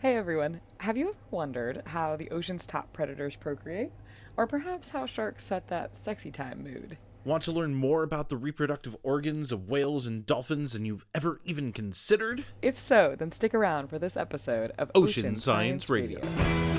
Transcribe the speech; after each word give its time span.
Hey 0.00 0.14
everyone, 0.16 0.60
have 0.80 0.98
you 0.98 1.08
ever 1.08 1.16
wondered 1.30 1.80
how 1.86 2.16
the 2.16 2.30
ocean's 2.30 2.66
top 2.66 2.92
predators 2.92 3.34
procreate? 3.34 3.92
Or 4.36 4.46
perhaps 4.46 4.90
how 4.90 5.06
sharks 5.06 5.42
set 5.44 5.68
that 5.68 5.96
sexy 5.96 6.30
time 6.30 6.62
mood? 6.62 6.98
Want 7.24 7.42
to 7.44 7.52
learn 7.52 7.74
more 7.74 8.02
about 8.02 8.28
the 8.28 8.36
reproductive 8.36 8.94
organs 9.02 9.52
of 9.52 9.70
whales 9.70 10.06
and 10.06 10.26
dolphins 10.26 10.74
than 10.74 10.84
you've 10.84 11.06
ever 11.14 11.40
even 11.46 11.72
considered? 11.72 12.44
If 12.60 12.78
so, 12.78 13.16
then 13.18 13.30
stick 13.30 13.54
around 13.54 13.88
for 13.88 13.98
this 13.98 14.18
episode 14.18 14.72
of 14.76 14.90
Ocean 14.94 15.36
Science 15.38 15.88
Radio. 15.88 16.20
Well, 16.22 16.75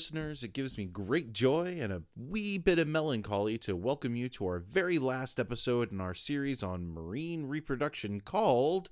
listeners, 0.00 0.42
it 0.42 0.54
gives 0.54 0.78
me 0.78 0.86
great 0.86 1.30
joy 1.30 1.76
and 1.78 1.92
a 1.92 2.00
wee 2.16 2.56
bit 2.56 2.78
of 2.78 2.88
melancholy 2.88 3.58
to 3.58 3.76
welcome 3.76 4.16
you 4.16 4.30
to 4.30 4.46
our 4.46 4.58
very 4.58 4.98
last 4.98 5.38
episode 5.38 5.92
in 5.92 6.00
our 6.00 6.14
series 6.14 6.62
on 6.62 6.88
marine 6.90 7.44
reproduction 7.44 8.18
called 8.18 8.88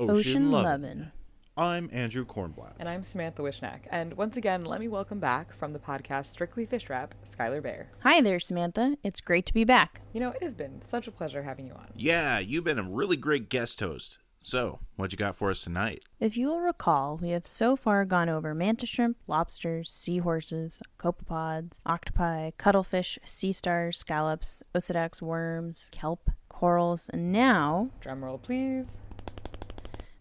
Ocean, 0.00 0.16
Ocean 0.16 0.50
Lovin'. 0.50 0.82
Lovin'. 0.82 1.12
I'm 1.56 1.88
Andrew 1.92 2.26
Kornblatt. 2.26 2.74
And 2.80 2.88
I'm 2.88 3.04
Samantha 3.04 3.40
Wishnack. 3.40 3.86
And 3.92 4.14
once 4.14 4.36
again, 4.36 4.64
let 4.64 4.80
me 4.80 4.88
welcome 4.88 5.20
back 5.20 5.54
from 5.54 5.70
the 5.70 5.78
podcast 5.78 6.26
Strictly 6.26 6.66
Fish 6.66 6.90
Wrap, 6.90 7.14
Skylar 7.24 7.62
Bear. 7.62 7.92
Hi 8.02 8.20
there, 8.20 8.40
Samantha. 8.40 8.96
It's 9.04 9.20
great 9.20 9.46
to 9.46 9.54
be 9.54 9.62
back. 9.62 10.00
You 10.12 10.18
know, 10.18 10.30
it 10.30 10.42
has 10.42 10.56
been 10.56 10.82
such 10.82 11.06
a 11.06 11.12
pleasure 11.12 11.44
having 11.44 11.66
you 11.66 11.74
on. 11.74 11.86
Yeah, 11.94 12.40
you've 12.40 12.64
been 12.64 12.80
a 12.80 12.90
really 12.90 13.16
great 13.16 13.48
guest 13.48 13.78
host. 13.78 14.18
So, 14.48 14.78
what 14.96 15.12
you 15.12 15.18
got 15.18 15.36
for 15.36 15.50
us 15.50 15.64
tonight? 15.64 16.04
If 16.20 16.38
you 16.38 16.46
will 16.46 16.62
recall, 16.62 17.18
we 17.20 17.32
have 17.32 17.46
so 17.46 17.76
far 17.76 18.06
gone 18.06 18.30
over 18.30 18.54
mantis 18.54 18.88
shrimp, 18.88 19.18
lobsters, 19.26 19.92
seahorses, 19.92 20.80
copepods, 20.98 21.82
octopi, 21.84 22.52
cuttlefish, 22.56 23.18
sea 23.26 23.52
stars, 23.52 23.98
scallops, 23.98 24.62
osedax 24.74 25.20
worms, 25.20 25.90
kelp, 25.92 26.30
corals, 26.48 27.10
and 27.12 27.30
now 27.30 27.90
Drumroll, 28.00 28.40
please. 28.40 28.96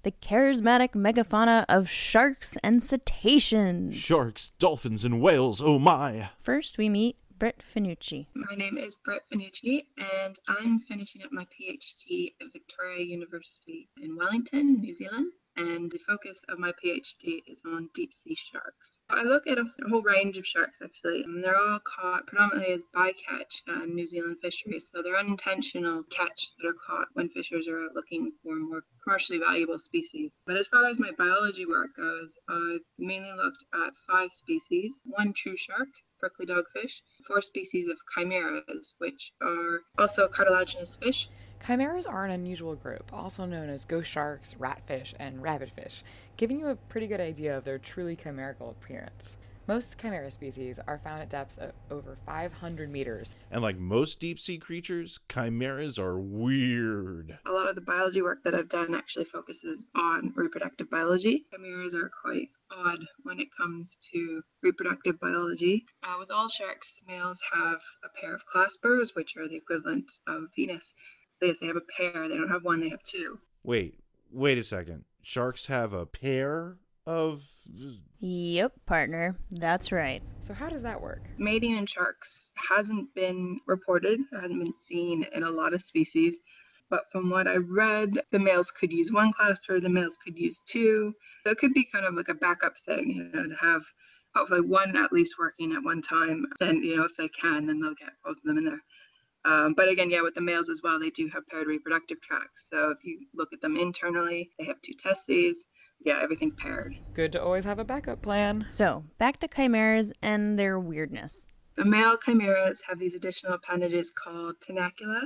the 0.03 0.11
charismatic 0.11 0.91
megafauna 0.91 1.63
of 1.69 1.89
sharks 1.89 2.57
and 2.61 2.83
cetaceans. 2.83 3.95
Sharks, 3.95 4.51
dolphins, 4.59 5.05
and 5.05 5.21
whales, 5.21 5.61
oh 5.61 5.79
my! 5.79 6.31
First, 6.37 6.77
we 6.77 6.89
meet 6.89 7.15
Brit 7.39 7.61
Finucci. 7.61 8.25
My 8.33 8.55
name 8.55 8.79
is 8.79 8.95
Brit 8.95 9.21
Finucci, 9.31 9.85
and 9.95 10.39
I'm 10.47 10.79
finishing 10.79 11.21
up 11.21 11.31
my 11.31 11.45
PhD 11.45 12.33
at 12.41 12.51
Victoria 12.51 13.05
University 13.05 13.87
in 14.01 14.15
Wellington, 14.15 14.81
New 14.81 14.95
Zealand. 14.95 15.33
And 15.55 15.91
the 15.91 15.99
focus 15.99 16.43
of 16.49 16.57
my 16.57 16.71
PhD 16.83 17.43
is 17.47 17.61
on 17.63 17.89
deep 17.93 18.13
sea 18.15 18.33
sharks. 18.33 19.01
I 19.09 19.21
look 19.21 19.45
at 19.45 19.59
a 19.59 19.65
whole 19.87 20.01
range 20.01 20.39
of 20.39 20.47
sharks 20.47 20.81
actually, 20.81 21.23
and 21.23 21.43
they're 21.43 21.55
all 21.55 21.79
caught 21.79 22.25
predominantly 22.25 22.73
as 22.73 22.83
bycatch 22.95 23.61
uh, 23.67 23.83
in 23.83 23.93
New 23.93 24.07
Zealand 24.07 24.37
fisheries. 24.41 24.89
So 24.91 25.03
they're 25.03 25.17
unintentional 25.17 26.03
catch 26.09 26.55
that 26.57 26.67
are 26.67 26.75
caught 26.87 27.07
when 27.13 27.29
fishers 27.29 27.67
are 27.67 27.85
out 27.85 27.93
looking 27.93 28.31
for 28.41 28.55
more 28.55 28.83
commercially 29.03 29.37
valuable 29.37 29.77
species. 29.77 30.35
But 30.47 30.57
as 30.57 30.67
far 30.67 30.85
as 30.85 30.97
my 30.97 31.11
biology 31.11 31.67
work 31.67 31.95
goes, 31.95 32.37
I've 32.49 32.81
mainly 32.97 33.33
looked 33.33 33.63
at 33.73 33.93
five 34.07 34.31
species 34.31 35.01
one 35.05 35.33
true 35.33 35.57
shark, 35.57 35.89
prickly 36.19 36.45
dogfish, 36.45 37.01
four 37.25 37.41
species 37.41 37.87
of 37.87 37.97
chimeras, 38.13 38.93
which 38.97 39.31
are 39.41 39.81
also 39.97 40.27
cartilaginous 40.27 40.95
fish. 40.95 41.29
Chimeras 41.65 42.05
are 42.05 42.25
an 42.25 42.31
unusual 42.31 42.75
group, 42.75 43.11
also 43.11 43.45
known 43.45 43.69
as 43.69 43.85
ghost 43.85 44.09
sharks, 44.09 44.53
ratfish, 44.55 45.13
and 45.19 45.41
rabbitfish, 45.41 46.03
giving 46.37 46.59
you 46.59 46.67
a 46.67 46.75
pretty 46.75 47.07
good 47.07 47.21
idea 47.21 47.57
of 47.57 47.63
their 47.63 47.77
truly 47.77 48.15
chimerical 48.15 48.69
appearance. 48.69 49.37
Most 49.67 49.99
chimera 49.99 50.31
species 50.31 50.79
are 50.87 50.97
found 50.97 51.21
at 51.21 51.29
depths 51.29 51.57
of 51.57 51.73
over 51.91 52.17
500 52.25 52.89
meters. 52.89 53.35
And 53.51 53.61
like 53.61 53.77
most 53.77 54.21
deep 54.21 54.39
sea 54.39 54.57
creatures, 54.57 55.19
chimeras 55.27 55.99
are 55.99 56.17
weird. 56.17 57.37
A 57.45 57.51
lot 57.51 57.67
of 57.67 57.75
the 57.75 57.81
biology 57.81 58.21
work 58.21 58.45
that 58.45 58.55
I've 58.55 58.69
done 58.69 58.95
actually 58.95 59.25
focuses 59.25 59.85
on 59.93 60.31
reproductive 60.37 60.89
biology. 60.89 61.47
Chimeras 61.51 61.93
are 61.93 62.09
quite 62.23 62.47
odd 62.71 62.99
when 63.23 63.39
it 63.39 63.47
comes 63.57 63.97
to 64.13 64.41
reproductive 64.61 65.19
biology. 65.19 65.85
Uh, 66.03 66.15
with 66.19 66.31
all 66.31 66.47
sharks, 66.47 66.99
males 67.07 67.39
have 67.53 67.79
a 68.03 68.21
pair 68.21 68.33
of 68.33 68.41
claspers, 68.53 69.15
which 69.15 69.35
are 69.37 69.47
the 69.47 69.55
equivalent 69.55 70.11
of 70.27 70.43
a 70.43 70.47
penis. 70.55 70.93
They 71.41 71.53
say 71.53 71.59
they 71.61 71.67
have 71.67 71.77
a 71.77 71.81
pair, 72.11 72.27
they 72.27 72.35
don't 72.37 72.49
have 72.49 72.63
one, 72.63 72.79
they 72.79 72.89
have 72.89 73.03
two. 73.03 73.39
Wait, 73.63 73.99
wait 74.31 74.57
a 74.57 74.63
second. 74.63 75.05
Sharks 75.21 75.67
have 75.67 75.93
a 75.93 76.05
pair 76.05 76.77
of. 77.05 77.43
Yep, 78.19 78.73
partner. 78.85 79.37
That's 79.51 79.91
right. 79.91 80.23
So, 80.41 80.53
how 80.53 80.69
does 80.69 80.81
that 80.83 81.01
work? 81.01 81.21
mating 81.37 81.77
in 81.77 81.85
sharks 81.85 82.51
hasn't 82.69 83.13
been 83.13 83.59
reported, 83.67 84.19
it 84.19 84.41
hasn't 84.41 84.63
been 84.63 84.73
seen 84.73 85.25
in 85.33 85.43
a 85.43 85.49
lot 85.49 85.73
of 85.73 85.83
species. 85.83 86.37
But 86.89 87.03
from 87.11 87.29
what 87.29 87.47
I 87.47 87.57
read, 87.57 88.21
the 88.31 88.39
males 88.39 88.71
could 88.71 88.91
use 88.91 89.11
one 89.11 89.33
clasper, 89.33 89.81
the 89.81 89.89
males 89.89 90.17
could 90.23 90.37
use 90.37 90.61
two. 90.65 91.13
So 91.43 91.51
it 91.51 91.57
could 91.57 91.73
be 91.73 91.85
kind 91.85 92.05
of 92.05 92.15
like 92.15 92.29
a 92.29 92.33
backup 92.33 92.77
thing, 92.85 93.09
you 93.09 93.23
know, 93.23 93.49
to 93.49 93.55
have 93.55 93.81
hopefully 94.35 94.61
one 94.61 94.95
at 94.95 95.11
least 95.11 95.35
working 95.39 95.73
at 95.73 95.83
one 95.83 96.01
time. 96.01 96.45
And, 96.61 96.83
you 96.83 96.97
know, 96.97 97.03
if 97.03 97.15
they 97.17 97.27
can, 97.29 97.65
then 97.65 97.79
they'll 97.79 97.95
get 97.95 98.13
both 98.23 98.37
of 98.37 98.43
them 98.43 98.57
in 98.57 98.65
there. 98.65 98.81
Um, 99.45 99.73
but 99.75 99.89
again, 99.89 100.09
yeah, 100.09 100.21
with 100.21 100.35
the 100.35 100.41
males 100.41 100.69
as 100.69 100.81
well, 100.83 100.99
they 100.99 101.09
do 101.09 101.29
have 101.33 101.47
paired 101.47 101.67
reproductive 101.67 102.21
tracts. 102.21 102.67
So 102.69 102.91
if 102.91 103.03
you 103.03 103.19
look 103.33 103.49
at 103.53 103.61
them 103.61 103.77
internally, 103.77 104.51
they 104.59 104.65
have 104.65 104.81
two 104.81 104.93
testes. 104.93 105.65
Yeah, 106.05 106.19
everything 106.21 106.51
paired. 106.51 106.95
Good 107.13 107.31
to 107.31 107.41
always 107.41 107.63
have 107.65 107.79
a 107.79 107.83
backup 107.83 108.21
plan. 108.21 108.65
So, 108.67 109.03
back 109.17 109.39
to 109.39 109.47
chimeras 109.47 110.11
and 110.21 110.57
their 110.59 110.79
weirdness. 110.79 111.47
The 111.75 111.85
male 111.85 112.17
chimeras 112.17 112.81
have 112.87 112.99
these 112.99 113.15
additional 113.15 113.53
appendages 113.53 114.11
called 114.11 114.55
tenacula, 114.59 115.21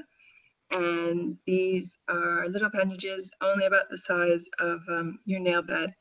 and 0.71 1.37
these 1.45 1.97
are 2.09 2.47
little 2.47 2.67
appendages 2.67 3.31
only 3.41 3.65
about 3.65 3.89
the 3.89 3.97
size 3.97 4.47
of 4.59 4.79
um, 4.89 5.19
your 5.25 5.39
nail 5.39 5.61
bed, 5.61 5.93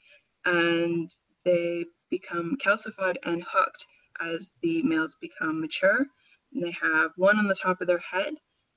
and 0.44 1.10
they 1.44 1.84
become 2.10 2.56
calcified 2.64 3.16
and 3.24 3.44
hooked 3.48 3.86
as 4.20 4.54
the 4.62 4.82
males 4.82 5.16
become 5.20 5.60
mature. 5.60 6.06
And 6.52 6.62
they 6.62 6.74
have 6.82 7.10
one 7.16 7.38
on 7.38 7.48
the 7.48 7.54
top 7.54 7.80
of 7.80 7.86
their 7.86 7.98
head. 7.98 8.34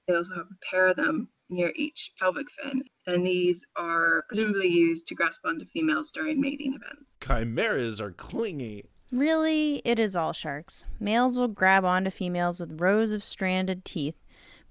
They 0.08 0.16
also 0.16 0.36
have 0.36 0.46
a 0.46 0.66
pair 0.70 0.88
of 0.88 0.98
them 0.98 1.30
near 1.50 1.72
each 1.76 2.12
pelvic 2.20 2.48
fin, 2.52 2.84
and 3.06 3.26
these 3.26 3.66
are 3.76 4.24
presumably 4.28 4.68
used 4.68 5.08
to 5.08 5.16
grasp 5.16 5.46
onto 5.46 5.66
females 5.66 6.12
during 6.12 6.42
mating 6.42 6.74
events. 6.74 7.16
Chimeras 7.22 8.02
are 8.02 8.12
clingy. 8.12 8.86
Really, 9.12 9.82
it 9.86 10.00
is 10.00 10.16
all 10.16 10.34
sharks. 10.34 10.86
Males 11.00 11.38
will 11.38 11.48
grab 11.48 11.86
onto 11.86 12.10
females 12.10 12.60
with 12.60 12.82
rows 12.82 13.12
of 13.12 13.24
stranded 13.24 13.86
teeth, 13.86 14.16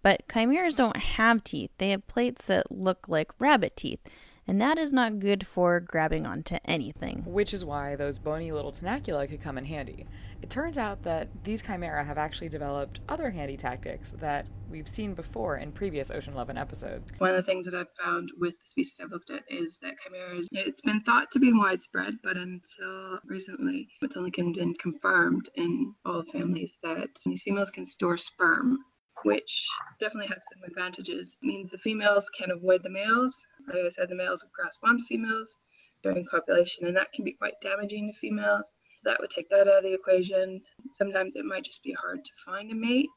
but 0.02 0.22
chimeras 0.32 0.76
don't 0.76 0.96
have 0.96 1.44
teeth. 1.44 1.70
They 1.78 1.90
have 1.90 2.06
plates 2.08 2.46
that 2.46 2.70
look 2.70 3.08
like 3.08 3.30
rabbit 3.38 3.76
teeth, 3.76 4.00
and 4.46 4.60
that 4.60 4.76
is 4.78 4.92
not 4.92 5.20
good 5.20 5.46
for 5.46 5.78
grabbing 5.78 6.26
onto 6.26 6.56
anything. 6.64 7.22
Which 7.24 7.54
is 7.54 7.64
why 7.64 7.94
those 7.94 8.18
bony 8.18 8.50
little 8.50 8.72
tenacula 8.72 9.28
could 9.28 9.40
come 9.40 9.56
in 9.56 9.64
handy. 9.64 10.06
It 10.42 10.50
turns 10.50 10.76
out 10.76 11.04
that 11.04 11.28
these 11.44 11.62
chimera 11.62 12.02
have 12.04 12.18
actually 12.18 12.48
developed 12.48 12.98
other 13.08 13.30
handy 13.30 13.56
tactics 13.56 14.10
that 14.18 14.46
we've 14.68 14.88
seen 14.88 15.14
before 15.14 15.56
in 15.58 15.70
previous 15.70 16.10
Ocean 16.10 16.34
Lovin' 16.34 16.58
episodes. 16.58 17.12
One 17.18 17.30
of 17.30 17.36
the 17.36 17.42
things 17.44 17.64
that 17.66 17.74
I've 17.76 17.94
found 18.02 18.30
with 18.40 18.54
the 18.58 18.66
species 18.66 18.96
I've 19.00 19.12
looked 19.12 19.30
at 19.30 19.44
is 19.48 19.78
that 19.82 19.94
chimeras, 20.02 20.48
it's 20.50 20.80
been 20.80 21.02
thought 21.02 21.30
to 21.30 21.38
be 21.38 21.52
widespread, 21.52 22.14
but 22.24 22.36
until 22.36 23.20
recently, 23.24 23.86
it's 24.00 24.16
only 24.16 24.30
been 24.30 24.74
confirmed 24.80 25.48
in 25.54 25.94
all 26.04 26.24
families 26.24 26.80
that 26.82 27.10
these 27.24 27.42
females 27.42 27.70
can 27.70 27.86
store 27.86 28.18
sperm, 28.18 28.78
which 29.24 29.66
definitely 30.00 30.28
has 30.28 30.42
some 30.52 30.62
advantages. 30.66 31.38
It 31.42 31.46
means 31.46 31.70
the 31.70 31.78
females 31.78 32.28
can 32.36 32.50
avoid 32.50 32.82
the 32.82 32.90
males. 32.90 33.34
Like 33.68 33.84
I 33.84 33.88
said, 33.88 34.08
the 34.08 34.14
males 34.14 34.42
will 34.42 34.50
grasp 34.54 34.80
onto 34.84 35.04
females 35.04 35.56
during 36.02 36.26
copulation, 36.26 36.86
and 36.86 36.96
that 36.96 37.12
can 37.12 37.24
be 37.24 37.32
quite 37.32 37.54
damaging 37.62 38.12
to 38.12 38.18
females. 38.18 38.72
So 38.96 39.10
that 39.10 39.20
would 39.20 39.30
take 39.30 39.48
that 39.50 39.68
out 39.68 39.78
of 39.78 39.82
the 39.84 39.94
equation. 39.94 40.60
Sometimes 40.94 41.36
it 41.36 41.44
might 41.44 41.64
just 41.64 41.82
be 41.82 41.92
hard 41.92 42.24
to 42.24 42.30
find 42.44 42.70
a 42.70 42.74
mate. 42.74 43.08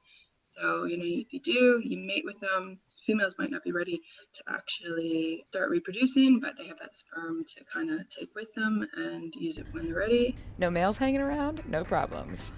So, 0.44 0.86
you 0.86 0.98
know, 0.98 1.06
if 1.06 1.34
you 1.34 1.40
do, 1.42 1.82
you 1.84 1.98
mate 1.98 2.24
with 2.24 2.40
them. 2.40 2.80
Females 3.08 3.36
might 3.40 3.52
not 3.52 3.64
be 3.64 3.72
ready 3.72 4.00
to 4.34 4.44
actually 4.48 5.44
start 5.48 5.70
reproducing, 5.70 6.40
but 6.40 6.54
they 6.58 6.68
have 6.68 6.80
that 6.80 6.96
sperm 6.96 7.44
to 7.56 7.64
kind 7.72 7.90
of 7.92 8.08
take 8.10 8.34
with 8.36 8.54
them 8.56 8.88
and 8.96 9.34
use 9.36 9.58
it 9.58 9.66
when 9.72 9.86
they're 9.86 9.96
ready. 9.96 10.36
No 10.58 10.70
males 10.70 10.98
hanging 10.98 11.22
around? 11.22 11.64
No 11.68 11.84
problems. 11.84 12.52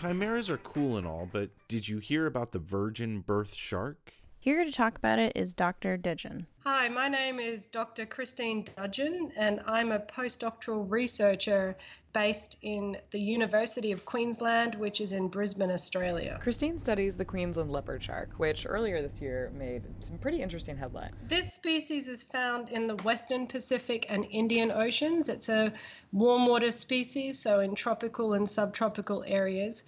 Chimeras 0.00 0.48
are 0.48 0.58
cool 0.58 0.96
and 0.96 1.04
all, 1.04 1.28
but 1.30 1.50
did 1.66 1.88
you 1.88 1.98
hear 1.98 2.26
about 2.26 2.52
the 2.52 2.60
virgin 2.60 3.20
birth 3.20 3.54
shark? 3.54 4.14
Here 4.48 4.64
to 4.64 4.72
talk 4.72 4.96
about 4.96 5.18
it 5.18 5.32
is 5.34 5.52
Dr. 5.52 5.98
Dudgeon. 5.98 6.46
Hi, 6.64 6.88
my 6.88 7.06
name 7.06 7.38
is 7.38 7.68
Dr. 7.68 8.06
Christine 8.06 8.64
Dudgeon, 8.78 9.30
and 9.36 9.60
I'm 9.66 9.92
a 9.92 9.98
postdoctoral 9.98 10.90
researcher 10.90 11.76
based 12.14 12.56
in 12.62 12.96
the 13.10 13.18
University 13.18 13.92
of 13.92 14.06
Queensland, 14.06 14.74
which 14.76 15.02
is 15.02 15.12
in 15.12 15.28
Brisbane, 15.28 15.70
Australia. 15.70 16.38
Christine 16.40 16.78
studies 16.78 17.18
the 17.18 17.26
Queensland 17.26 17.70
leopard 17.70 18.02
shark, 18.02 18.30
which 18.38 18.64
earlier 18.66 19.02
this 19.02 19.20
year 19.20 19.52
made 19.54 19.86
some 20.00 20.16
pretty 20.16 20.40
interesting 20.40 20.78
headlines. 20.78 21.14
This 21.28 21.52
species 21.52 22.08
is 22.08 22.22
found 22.22 22.70
in 22.70 22.86
the 22.86 22.96
Western 23.04 23.46
Pacific 23.46 24.06
and 24.08 24.24
Indian 24.30 24.70
Oceans. 24.70 25.28
It's 25.28 25.50
a 25.50 25.74
warm 26.12 26.46
water 26.46 26.70
species, 26.70 27.38
so 27.38 27.60
in 27.60 27.74
tropical 27.74 28.32
and 28.32 28.48
subtropical 28.48 29.22
areas. 29.26 29.84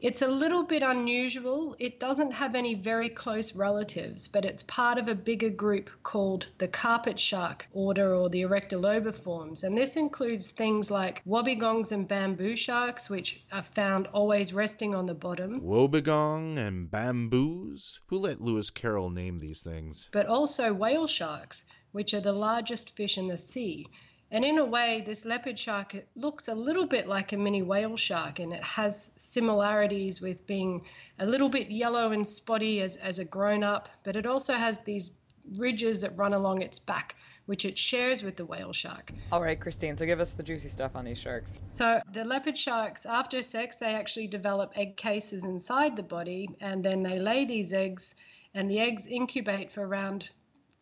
It's 0.00 0.22
a 0.22 0.28
little 0.28 0.64
bit 0.64 0.82
unusual. 0.82 1.76
It 1.78 1.98
doesn't 1.98 2.32
have 2.32 2.54
any 2.54 2.74
very 2.74 3.08
close 3.08 3.54
relatives, 3.54 4.28
but 4.28 4.44
it's 4.44 4.62
part 4.64 4.98
of 4.98 5.08
a 5.08 5.14
bigger 5.14 5.50
group 5.50 5.88
called 6.02 6.52
the 6.58 6.68
carpet 6.68 7.18
shark 7.18 7.66
order 7.72 8.14
or 8.14 8.28
the 8.28 8.42
Orectolobiformes. 8.42 9.64
And 9.64 9.78
this 9.78 9.96
includes 9.96 10.50
things 10.50 10.90
like 10.90 11.22
wobbegongs 11.24 11.92
and 11.92 12.06
bamboo 12.06 12.56
sharks, 12.56 13.08
which 13.08 13.42
are 13.52 13.62
found 13.62 14.06
always 14.08 14.52
resting 14.52 14.94
on 14.94 15.06
the 15.06 15.14
bottom. 15.14 15.60
Wobbegong 15.60 16.58
and 16.58 16.90
bamboos? 16.90 18.00
Who 18.06 18.18
let 18.18 18.40
Lewis 18.40 18.70
Carroll 18.70 19.10
name 19.10 19.38
these 19.38 19.62
things? 19.62 20.08
But 20.12 20.26
also 20.26 20.74
whale 20.74 21.06
sharks, 21.06 21.64
which 21.92 22.12
are 22.12 22.20
the 22.20 22.32
largest 22.32 22.96
fish 22.96 23.16
in 23.16 23.28
the 23.28 23.38
sea. 23.38 23.86
And 24.34 24.44
in 24.44 24.58
a 24.58 24.64
way, 24.64 25.00
this 25.06 25.24
leopard 25.24 25.56
shark 25.56 25.94
it 25.94 26.08
looks 26.16 26.48
a 26.48 26.54
little 26.54 26.86
bit 26.86 27.06
like 27.06 27.32
a 27.32 27.36
mini 27.36 27.62
whale 27.62 27.96
shark, 27.96 28.40
and 28.40 28.52
it 28.52 28.64
has 28.64 29.12
similarities 29.14 30.20
with 30.20 30.44
being 30.44 30.82
a 31.20 31.24
little 31.24 31.48
bit 31.48 31.70
yellow 31.70 32.10
and 32.10 32.26
spotty 32.26 32.80
as, 32.80 32.96
as 32.96 33.20
a 33.20 33.24
grown 33.24 33.62
up, 33.62 33.88
but 34.02 34.16
it 34.16 34.26
also 34.26 34.54
has 34.54 34.80
these 34.80 35.12
ridges 35.56 36.00
that 36.00 36.18
run 36.18 36.32
along 36.32 36.62
its 36.62 36.80
back, 36.80 37.14
which 37.46 37.64
it 37.64 37.78
shares 37.78 38.24
with 38.24 38.34
the 38.34 38.44
whale 38.44 38.72
shark. 38.72 39.12
All 39.30 39.40
right, 39.40 39.60
Christine, 39.60 39.96
so 39.96 40.04
give 40.04 40.18
us 40.18 40.32
the 40.32 40.42
juicy 40.42 40.68
stuff 40.68 40.96
on 40.96 41.04
these 41.04 41.18
sharks. 41.18 41.62
So, 41.68 42.00
the 42.12 42.24
leopard 42.24 42.58
sharks, 42.58 43.06
after 43.06 43.40
sex, 43.40 43.76
they 43.76 43.94
actually 43.94 44.26
develop 44.26 44.72
egg 44.74 44.96
cases 44.96 45.44
inside 45.44 45.94
the 45.94 46.02
body, 46.02 46.48
and 46.60 46.84
then 46.84 47.04
they 47.04 47.20
lay 47.20 47.44
these 47.44 47.72
eggs, 47.72 48.16
and 48.52 48.68
the 48.68 48.80
eggs 48.80 49.06
incubate 49.06 49.70
for 49.70 49.86
around 49.86 50.28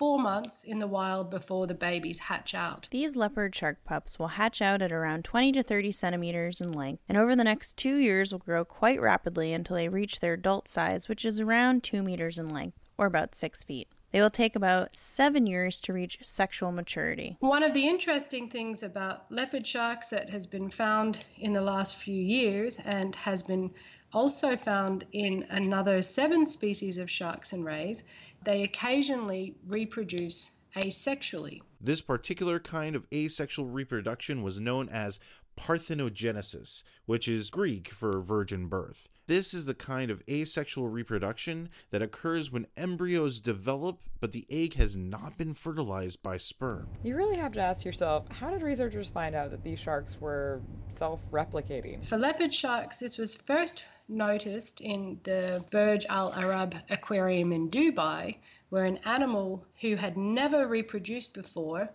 four 0.03 0.19
months 0.19 0.65
in 0.65 0.81
the 0.81 0.87
wild 0.89 1.31
before 1.31 1.69
the 1.69 1.75
babies 1.75 2.19
hatch 2.19 2.57
out. 2.57 2.89
These 2.91 3.15
leopard 3.15 3.55
shark 3.55 3.85
pups 3.85 4.19
will 4.19 4.27
hatch 4.27 4.61
out 4.61 4.83
at 4.83 4.91
around 4.91 5.25
20 5.25 5.53
to 5.53 5.63
30 5.63 5.93
centimeters 5.93 6.61
in 6.61 6.73
length, 6.73 7.05
and 7.09 7.17
over 7.17 7.37
the 7.37 7.45
next 7.45 7.77
two 7.77 7.99
years 7.99 8.33
will 8.33 8.41
grow 8.41 8.65
quite 8.65 9.01
rapidly 9.01 9.53
until 9.53 9.77
they 9.77 9.89
reach 9.89 10.19
their 10.19 10.33
adult 10.33 10.67
size, 10.67 11.09
which 11.09 11.25
is 11.25 11.39
around 11.39 11.85
2 11.85 12.03
meters 12.03 12.37
in 12.37 12.49
length, 12.49 12.77
or 12.99 13.07
about 13.07 13.37
6 13.37 13.63
feet. 13.63 13.87
They 14.11 14.21
will 14.21 14.29
take 14.29 14.57
about 14.57 14.99
seven 14.99 15.47
years 15.47 15.81
to 15.83 15.93
reach 15.93 16.19
sexual 16.21 16.73
maturity. 16.73 17.37
One 17.39 17.63
of 17.63 17.73
the 17.73 17.87
interesting 17.87 18.49
things 18.49 18.83
about 18.83 19.31
leopard 19.31 19.65
sharks 19.65 20.09
that 20.09 20.29
has 20.31 20.49
been 20.49 20.69
found 20.69 21.25
in 21.39 21.53
the 21.53 21.63
last 21.63 21.95
few 21.95 22.21
years 22.21 22.77
and 22.85 23.15
has 23.15 23.45
been 23.45 23.71
also 24.13 24.57
found 24.57 25.07
in 25.13 25.47
another 25.49 26.03
seven 26.03 26.45
species 26.45 26.99
of 26.99 27.11
sharks 27.11 27.53
and 27.53 27.65
rays, 27.65 28.05
they 28.45 28.63
occasionally 28.63 29.55
reproduce 29.69 30.51
asexually. 30.77 31.61
This 31.81 32.01
particular 32.01 32.59
kind 32.59 32.97
of 32.97 33.07
asexual 33.13 33.67
reproduction 33.67 34.43
was 34.43 34.59
known 34.59 34.89
as 34.89 35.19
parthenogenesis, 35.57 36.83
which 37.07 37.29
is 37.29 37.51
Greek 37.51 37.89
for 37.89 38.21
virgin 38.21 38.67
birth. 38.67 39.09
This 39.29 39.55
is 39.55 39.67
the 39.67 39.75
kind 39.75 40.11
of 40.11 40.21
asexual 40.29 40.89
reproduction 40.89 41.69
that 41.91 42.03
occurs 42.03 42.51
when 42.51 42.67
embryos 42.77 43.41
develop, 43.41 44.01
but 44.21 44.33
the 44.33 44.45
egg 44.51 44.75
has 44.75 44.97
not 44.97 45.39
been 45.39 45.55
fertilized 45.55 46.23
by 46.23 46.37
sperm. 46.37 46.89
You 47.05 47.17
really 47.17 47.37
have 47.37 47.53
to 47.53 47.61
ask 47.61 47.85
yourself 47.85 48.27
how 48.33 48.51
did 48.51 48.63
researchers 48.63 49.09
find 49.09 49.35
out 49.37 49.51
that 49.53 49.63
these 49.63 49.79
sharks 49.79 50.21
were 50.21 50.61
self 50.93 51.31
replicating? 51.31 52.05
For 52.05 52.19
leopard 52.19 52.53
sharks, 52.53 52.99
this 52.99 53.17
was 53.17 53.35
first 53.35 53.85
noticed 54.09 54.81
in 54.81 55.21
the 55.23 55.65
Burj 55.71 56.05
Al 56.09 56.33
Arab 56.35 56.75
Aquarium 56.91 57.53
in 57.53 57.71
Dubai, 57.71 58.37
where 58.71 58.85
an 58.85 58.99
animal 59.05 59.65
who 59.81 59.95
had 59.95 60.17
never 60.17 60.67
reproduced 60.67 61.33
before 61.33 61.89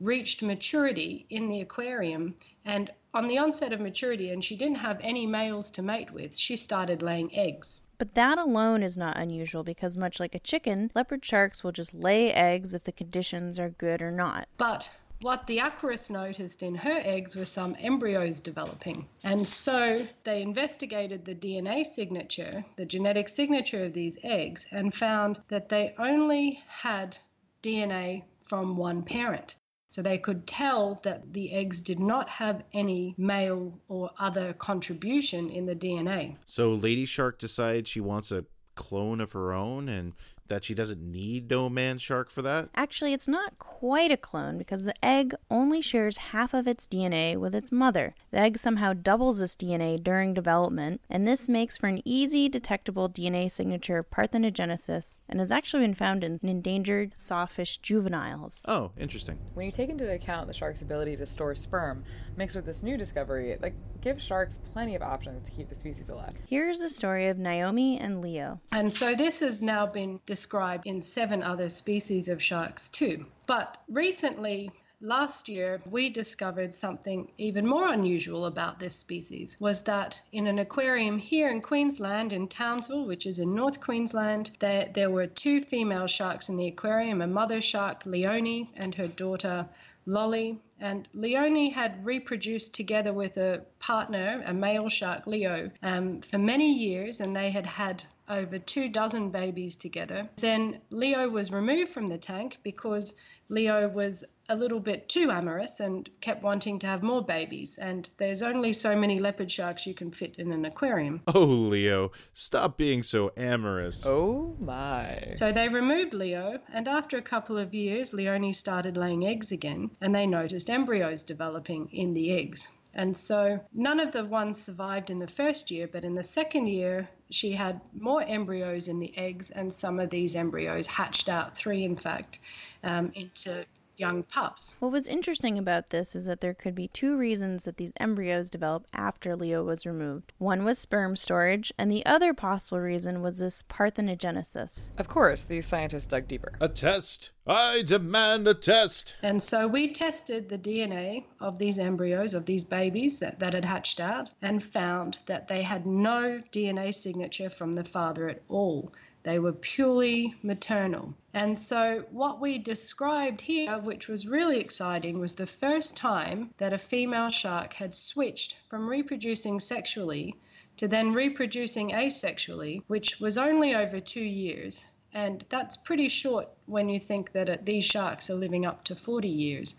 reached 0.00 0.42
maturity 0.42 1.26
in 1.28 1.48
the 1.48 1.60
aquarium 1.60 2.34
and 2.64 2.90
on 3.12 3.26
the 3.26 3.38
onset 3.38 3.72
of 3.72 3.80
maturity 3.80 4.30
and 4.30 4.44
she 4.44 4.56
didn't 4.56 4.76
have 4.78 4.98
any 5.02 5.26
males 5.26 5.70
to 5.70 5.82
mate 5.82 6.10
with 6.12 6.36
she 6.36 6.56
started 6.56 7.02
laying 7.02 7.34
eggs 7.34 7.80
But 7.98 8.14
that 8.14 8.38
alone 8.38 8.82
is 8.82 8.96
not 8.96 9.18
unusual 9.18 9.62
because, 9.62 9.96
much 9.96 10.18
like 10.20 10.34
a 10.34 10.38
chicken, 10.40 10.90
leopard 10.94 11.24
sharks 11.24 11.62
will 11.62 11.72
just 11.72 11.92
lay 11.94 12.32
eggs 12.32 12.72
if 12.74 12.84
the 12.84 12.92
conditions 12.92 13.58
are 13.58 13.70
good 13.70 14.00
or 14.00 14.10
not. 14.10 14.48
but 14.56 14.88
what 15.22 15.46
the 15.46 15.58
aquarists 15.58 16.08
noticed 16.08 16.62
in 16.62 16.74
her 16.74 16.98
eggs 17.04 17.36
were 17.36 17.44
some 17.44 17.76
embryos 17.80 18.40
developing. 18.40 19.06
And 19.22 19.46
so 19.46 20.06
they 20.24 20.40
investigated 20.40 21.26
the 21.26 21.34
DNA 21.34 21.84
signature, 21.84 22.64
the 22.76 22.86
genetic 22.86 23.28
signature 23.28 23.84
of 23.84 23.92
these 23.92 24.16
eggs, 24.24 24.64
and 24.70 24.94
found 24.94 25.42
that 25.48 25.68
they 25.68 25.94
only 25.98 26.62
had 26.66 27.18
DNA 27.62 28.22
from 28.48 28.78
one 28.78 29.02
parent. 29.02 29.56
So 29.90 30.02
they 30.02 30.18
could 30.18 30.46
tell 30.46 31.00
that 31.02 31.32
the 31.32 31.52
eggs 31.52 31.80
did 31.80 31.98
not 31.98 32.28
have 32.28 32.62
any 32.72 33.14
male 33.18 33.78
or 33.88 34.10
other 34.18 34.52
contribution 34.52 35.50
in 35.50 35.66
the 35.66 35.74
DNA. 35.74 36.36
So 36.46 36.74
Lady 36.74 37.04
Shark 37.04 37.38
decides 37.38 37.90
she 37.90 38.00
wants 38.00 38.30
a 38.30 38.44
clone 38.76 39.20
of 39.20 39.32
her 39.32 39.52
own 39.52 39.88
and 39.88 40.12
that 40.50 40.64
she 40.64 40.74
doesn't 40.74 41.00
need 41.00 41.50
no 41.50 41.70
man 41.70 41.96
shark 41.96 42.30
for 42.30 42.42
that? 42.42 42.68
Actually, 42.74 43.14
it's 43.14 43.26
not 43.26 43.58
quite 43.58 44.10
a 44.10 44.16
clone 44.16 44.58
because 44.58 44.84
the 44.84 45.04
egg 45.04 45.34
only 45.50 45.80
shares 45.80 46.18
half 46.18 46.52
of 46.52 46.68
its 46.68 46.86
DNA 46.86 47.36
with 47.36 47.54
its 47.54 47.72
mother. 47.72 48.14
The 48.30 48.38
egg 48.38 48.58
somehow 48.58 48.92
doubles 48.92 49.38
this 49.38 49.56
DNA 49.56 50.02
during 50.02 50.34
development, 50.34 51.00
and 51.08 51.26
this 51.26 51.48
makes 51.48 51.78
for 51.78 51.86
an 51.86 52.02
easy 52.04 52.48
detectable 52.48 53.08
DNA 53.08 53.50
signature 53.50 53.98
of 53.98 54.10
parthenogenesis 54.10 55.20
and 55.28 55.40
has 55.40 55.50
actually 55.50 55.84
been 55.84 55.94
found 55.94 56.22
in 56.22 56.38
endangered 56.42 57.16
sawfish 57.16 57.78
juveniles. 57.78 58.64
Oh, 58.68 58.90
interesting. 58.98 59.38
When 59.54 59.64
you 59.64 59.72
take 59.72 59.88
into 59.88 60.12
account 60.12 60.46
the 60.46 60.52
shark's 60.52 60.82
ability 60.82 61.16
to 61.16 61.26
store 61.26 61.54
sperm, 61.54 62.04
mixed 62.36 62.56
with 62.56 62.66
this 62.66 62.82
new 62.82 62.96
discovery, 62.96 63.56
like 63.62 63.74
gives 64.00 64.24
sharks 64.24 64.58
plenty 64.58 64.94
of 64.94 65.02
options 65.02 65.42
to 65.44 65.52
keep 65.52 65.68
the 65.68 65.74
species 65.74 66.08
alive. 66.08 66.34
Here's 66.46 66.80
the 66.80 66.88
story 66.88 67.28
of 67.28 67.38
Naomi 67.38 67.98
and 67.98 68.20
Leo. 68.20 68.60
And 68.72 68.92
so 68.92 69.14
this 69.14 69.40
has 69.40 69.62
now 69.62 69.86
been 69.86 70.20
described 70.40 70.86
in 70.86 71.02
seven 71.02 71.42
other 71.42 71.68
species 71.68 72.26
of 72.26 72.42
sharks 72.42 72.88
too. 72.88 73.26
But 73.46 73.76
recently, 73.90 74.70
last 75.02 75.50
year, 75.50 75.82
we 75.90 76.08
discovered 76.08 76.72
something 76.72 77.30
even 77.36 77.66
more 77.66 77.92
unusual 77.92 78.46
about 78.46 78.78
this 78.78 78.96
species 78.96 79.58
was 79.60 79.82
that 79.82 80.18
in 80.32 80.46
an 80.46 80.58
aquarium 80.58 81.18
here 81.18 81.50
in 81.50 81.60
Queensland, 81.60 82.32
in 82.32 82.48
Townsville, 82.48 83.06
which 83.06 83.26
is 83.26 83.38
in 83.38 83.54
North 83.54 83.82
Queensland, 83.82 84.52
there, 84.60 84.88
there 84.94 85.10
were 85.10 85.26
two 85.26 85.60
female 85.60 86.06
sharks 86.06 86.48
in 86.48 86.56
the 86.56 86.68
aquarium, 86.68 87.20
a 87.20 87.26
mother 87.26 87.60
shark, 87.60 88.06
Leonie, 88.06 88.70
and 88.76 88.94
her 88.94 89.08
daughter, 89.08 89.68
Lolly. 90.06 90.58
And 90.80 91.06
Leonie 91.12 91.68
had 91.68 92.02
reproduced 92.02 92.74
together 92.74 93.12
with 93.12 93.36
a 93.36 93.60
partner, 93.78 94.42
a 94.46 94.54
male 94.54 94.88
shark, 94.88 95.26
Leo, 95.26 95.70
um, 95.82 96.22
for 96.22 96.38
many 96.38 96.72
years, 96.72 97.20
and 97.20 97.36
they 97.36 97.50
had 97.50 97.66
had 97.66 98.02
over 98.30 98.58
two 98.58 98.88
dozen 98.88 99.30
babies 99.30 99.76
together. 99.76 100.28
Then 100.36 100.80
Leo 100.90 101.28
was 101.28 101.52
removed 101.52 101.90
from 101.90 102.08
the 102.08 102.18
tank 102.18 102.58
because 102.62 103.14
Leo 103.48 103.88
was 103.88 104.24
a 104.48 104.54
little 104.54 104.80
bit 104.80 105.08
too 105.08 105.30
amorous 105.30 105.80
and 105.80 106.08
kept 106.20 106.42
wanting 106.42 106.78
to 106.80 106.86
have 106.86 107.02
more 107.02 107.22
babies. 107.22 107.78
And 107.78 108.08
there's 108.16 108.42
only 108.42 108.72
so 108.72 108.96
many 108.96 109.20
leopard 109.20 109.50
sharks 109.50 109.86
you 109.86 109.94
can 109.94 110.10
fit 110.10 110.36
in 110.38 110.52
an 110.52 110.64
aquarium. 110.64 111.20
Oh, 111.26 111.44
Leo, 111.44 112.12
stop 112.34 112.76
being 112.76 113.02
so 113.02 113.32
amorous. 113.36 114.04
Oh 114.06 114.56
my. 114.60 115.28
So 115.32 115.52
they 115.52 115.68
removed 115.68 116.14
Leo, 116.14 116.60
and 116.72 116.88
after 116.88 117.16
a 117.16 117.22
couple 117.22 117.58
of 117.58 117.74
years, 117.74 118.12
Leonie 118.12 118.52
started 118.52 118.96
laying 118.96 119.26
eggs 119.26 119.52
again, 119.52 119.90
and 120.00 120.14
they 120.14 120.26
noticed 120.26 120.70
embryos 120.70 121.22
developing 121.22 121.88
in 121.92 122.14
the 122.14 122.32
eggs. 122.32 122.68
And 122.94 123.16
so 123.16 123.60
none 123.72 124.00
of 124.00 124.12
the 124.12 124.24
ones 124.24 124.60
survived 124.60 125.10
in 125.10 125.18
the 125.20 125.28
first 125.28 125.70
year, 125.70 125.86
but 125.86 126.04
in 126.04 126.14
the 126.14 126.22
second 126.22 126.66
year, 126.66 127.08
she 127.30 127.52
had 127.52 127.80
more 127.94 128.22
embryos 128.22 128.88
in 128.88 128.98
the 128.98 129.16
eggs, 129.16 129.50
and 129.50 129.72
some 129.72 130.00
of 130.00 130.10
these 130.10 130.34
embryos 130.34 130.86
hatched 130.86 131.28
out, 131.28 131.56
three 131.56 131.84
in 131.84 131.96
fact, 131.96 132.40
um, 132.82 133.12
into 133.14 133.64
young 134.00 134.22
pups. 134.22 134.74
What 134.80 134.92
was 134.92 135.06
interesting 135.06 135.58
about 135.58 135.90
this 135.90 136.16
is 136.16 136.24
that 136.24 136.40
there 136.40 136.54
could 136.54 136.74
be 136.74 136.88
two 136.88 137.16
reasons 137.16 137.64
that 137.64 137.76
these 137.76 137.92
embryos 138.00 138.48
developed 138.48 138.88
after 138.94 139.36
Leo 139.36 139.62
was 139.62 139.84
removed. 139.84 140.32
One 140.38 140.64
was 140.64 140.78
sperm 140.78 141.16
storage, 141.16 141.72
and 141.78 141.92
the 141.92 142.04
other 142.06 142.32
possible 142.32 142.80
reason 142.80 143.20
was 143.20 143.38
this 143.38 143.62
parthenogenesis. 143.62 144.90
Of 144.96 145.08
course, 145.08 145.44
these 145.44 145.66
scientists 145.66 146.06
dug 146.06 146.26
deeper. 146.26 146.52
A 146.60 146.68
test! 146.68 147.30
I 147.46 147.82
demand 147.82 148.48
a 148.48 148.54
test! 148.54 149.16
And 149.22 149.42
so 149.42 149.66
we 149.66 149.92
tested 149.92 150.48
the 150.48 150.58
DNA 150.58 151.24
of 151.40 151.58
these 151.58 151.78
embryos, 151.78 152.32
of 152.32 152.46
these 152.46 152.64
babies 152.64 153.18
that, 153.18 153.38
that 153.40 153.54
had 153.54 153.64
hatched 153.64 154.00
out, 154.00 154.30
and 154.40 154.62
found 154.62 155.18
that 155.26 155.48
they 155.48 155.62
had 155.62 155.86
no 155.86 156.40
DNA 156.52 156.94
signature 156.94 157.50
from 157.50 157.72
the 157.72 157.84
father 157.84 158.28
at 158.28 158.42
all. 158.48 158.92
They 159.22 159.38
were 159.38 159.52
purely 159.52 160.34
maternal. 160.42 161.14
And 161.34 161.58
so, 161.58 162.06
what 162.10 162.40
we 162.40 162.58
described 162.58 163.40
here, 163.40 163.78
which 163.78 164.08
was 164.08 164.26
really 164.26 164.60
exciting, 164.60 165.20
was 165.20 165.34
the 165.34 165.46
first 165.46 165.96
time 165.96 166.54
that 166.56 166.72
a 166.72 166.78
female 166.78 167.30
shark 167.30 167.74
had 167.74 167.94
switched 167.94 168.58
from 168.68 168.88
reproducing 168.88 169.60
sexually 169.60 170.36
to 170.78 170.88
then 170.88 171.12
reproducing 171.12 171.90
asexually, 171.90 172.82
which 172.86 173.20
was 173.20 173.36
only 173.36 173.74
over 173.74 174.00
two 174.00 174.24
years. 174.24 174.86
And 175.12 175.44
that's 175.50 175.76
pretty 175.76 176.08
short 176.08 176.48
when 176.66 176.88
you 176.88 176.98
think 176.98 177.32
that 177.32 177.48
it, 177.48 177.66
these 177.66 177.84
sharks 177.84 178.30
are 178.30 178.34
living 178.34 178.64
up 178.64 178.84
to 178.84 178.96
40 178.96 179.28
years. 179.28 179.76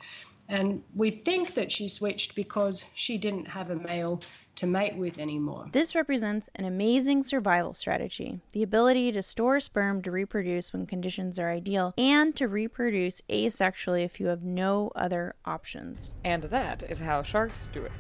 And 0.48 0.84
we 0.94 1.10
think 1.10 1.54
that 1.54 1.72
she 1.72 1.88
switched 1.88 2.36
because 2.36 2.84
she 2.94 3.18
didn't 3.18 3.46
have 3.48 3.72
a 3.72 3.76
male 3.76 4.22
to 4.55 4.67
mate 4.67 4.96
with 4.96 5.17
anymore. 5.20 5.67
This 5.72 5.96
represents 5.96 6.50
an 6.55 6.65
amazing 6.65 7.24
survival 7.24 7.74
strategy 7.74 8.39
the 8.51 8.63
ability 8.63 9.12
to 9.12 9.24
store 9.24 9.60
sperm 9.60 10.01
to 10.03 10.12
reproduce 10.12 10.74
when 10.74 10.86
conditions 10.86 11.39
are 11.39 11.50
ideal 11.50 11.93
and 11.98 12.36
to 12.36 12.48
reproduce 12.48 13.22
asexually 13.29 14.03
if 14.05 14.20
you 14.20 14.27
have 14.27 14.43
no 14.43 14.91
other 14.96 15.36
options. 15.46 16.15
And 16.24 16.43
that 16.43 16.84
is 16.84 17.00
how 17.00 17.24
sharks 17.24 17.67
do 17.72 17.84
it. 17.86 17.91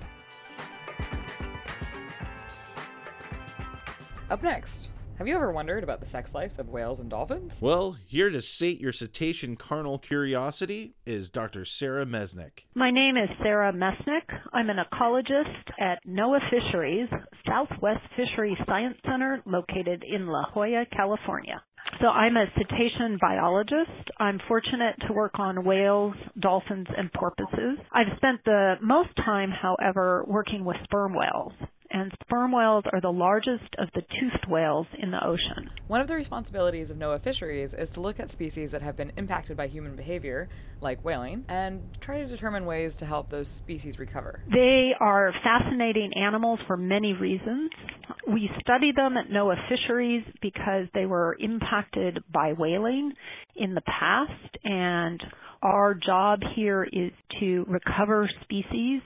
Up 4.29 4.43
next, 4.43 4.87
have 5.21 5.27
you 5.27 5.35
ever 5.35 5.51
wondered 5.51 5.83
about 5.83 5.99
the 5.99 6.05
sex 6.07 6.33
lives 6.33 6.57
of 6.57 6.67
whales 6.67 6.99
and 6.99 7.07
dolphins? 7.07 7.61
Well, 7.61 7.95
here 8.07 8.31
to 8.31 8.41
sate 8.41 8.81
your 8.81 8.91
cetacean 8.91 9.55
carnal 9.55 9.99
curiosity 9.99 10.95
is 11.05 11.29
Dr. 11.29 11.63
Sarah 11.63 12.07
Mesnick. 12.07 12.65
My 12.73 12.89
name 12.89 13.17
is 13.17 13.29
Sarah 13.43 13.71
Mesnick. 13.71 14.25
I'm 14.51 14.71
an 14.71 14.77
ecologist 14.77 15.79
at 15.79 15.99
NOAA 16.09 16.39
Fisheries, 16.49 17.07
Southwest 17.47 18.01
Fisheries 18.17 18.57
Science 18.65 18.97
Center, 19.05 19.43
located 19.45 20.03
in 20.11 20.25
La 20.25 20.45
Jolla, 20.55 20.85
California. 20.91 21.61
So 21.99 22.07
I'm 22.07 22.35
a 22.35 22.47
cetacean 22.57 23.19
biologist. 23.21 24.09
I'm 24.17 24.39
fortunate 24.47 24.95
to 25.05 25.13
work 25.13 25.37
on 25.37 25.63
whales, 25.63 26.15
dolphins, 26.39 26.87
and 26.97 27.13
porpoises. 27.13 27.77
I've 27.93 28.17
spent 28.17 28.43
the 28.43 28.77
most 28.81 29.15
time, 29.17 29.51
however, 29.51 30.25
working 30.27 30.65
with 30.65 30.77
sperm 30.83 31.13
whales 31.13 31.53
and 31.91 32.11
sperm 32.23 32.51
whales 32.51 32.83
are 32.91 33.01
the 33.01 33.11
largest 33.11 33.75
of 33.77 33.89
the 33.93 34.01
toothed 34.01 34.47
whales 34.47 34.87
in 34.97 35.11
the 35.11 35.25
ocean. 35.25 35.69
One 35.87 36.01
of 36.01 36.07
the 36.07 36.15
responsibilities 36.15 36.89
of 36.89 36.97
NOAA 36.97 37.21
Fisheries 37.21 37.73
is 37.73 37.91
to 37.91 38.01
look 38.01 38.19
at 38.19 38.29
species 38.29 38.71
that 38.71 38.81
have 38.81 38.95
been 38.95 39.11
impacted 39.17 39.57
by 39.57 39.67
human 39.67 39.95
behavior, 39.95 40.47
like 40.79 41.03
whaling, 41.03 41.45
and 41.47 41.81
try 41.99 42.19
to 42.19 42.27
determine 42.27 42.65
ways 42.65 42.95
to 42.97 43.05
help 43.05 43.29
those 43.29 43.49
species 43.49 43.99
recover. 43.99 44.41
They 44.51 44.91
are 44.99 45.33
fascinating 45.43 46.13
animals 46.15 46.59
for 46.67 46.77
many 46.77 47.13
reasons. 47.13 47.71
We 48.27 48.49
study 48.61 48.91
them 48.95 49.17
at 49.17 49.29
NOAA 49.29 49.67
Fisheries 49.67 50.23
because 50.41 50.87
they 50.93 51.05
were 51.05 51.35
impacted 51.39 52.23
by 52.31 52.53
whaling 52.53 53.11
in 53.55 53.73
the 53.73 53.81
past, 53.81 54.57
and 54.63 55.21
our 55.61 55.93
job 55.93 56.39
here 56.55 56.83
is 56.83 57.11
to 57.39 57.65
recover 57.67 58.29
species 58.43 59.01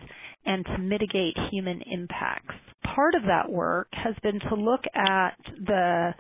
and 0.46 0.63
to 0.65 0.77
mitigate 0.77 1.36
human 1.51 1.82
impacts 1.82 2.54
part 2.95 3.15
of 3.15 3.23
that 3.23 3.51
work 3.51 3.87
has 3.91 4.15
been 4.23 4.39
to 4.39 4.55
look 4.55 4.81
at 4.95 5.37
the 5.65 6.13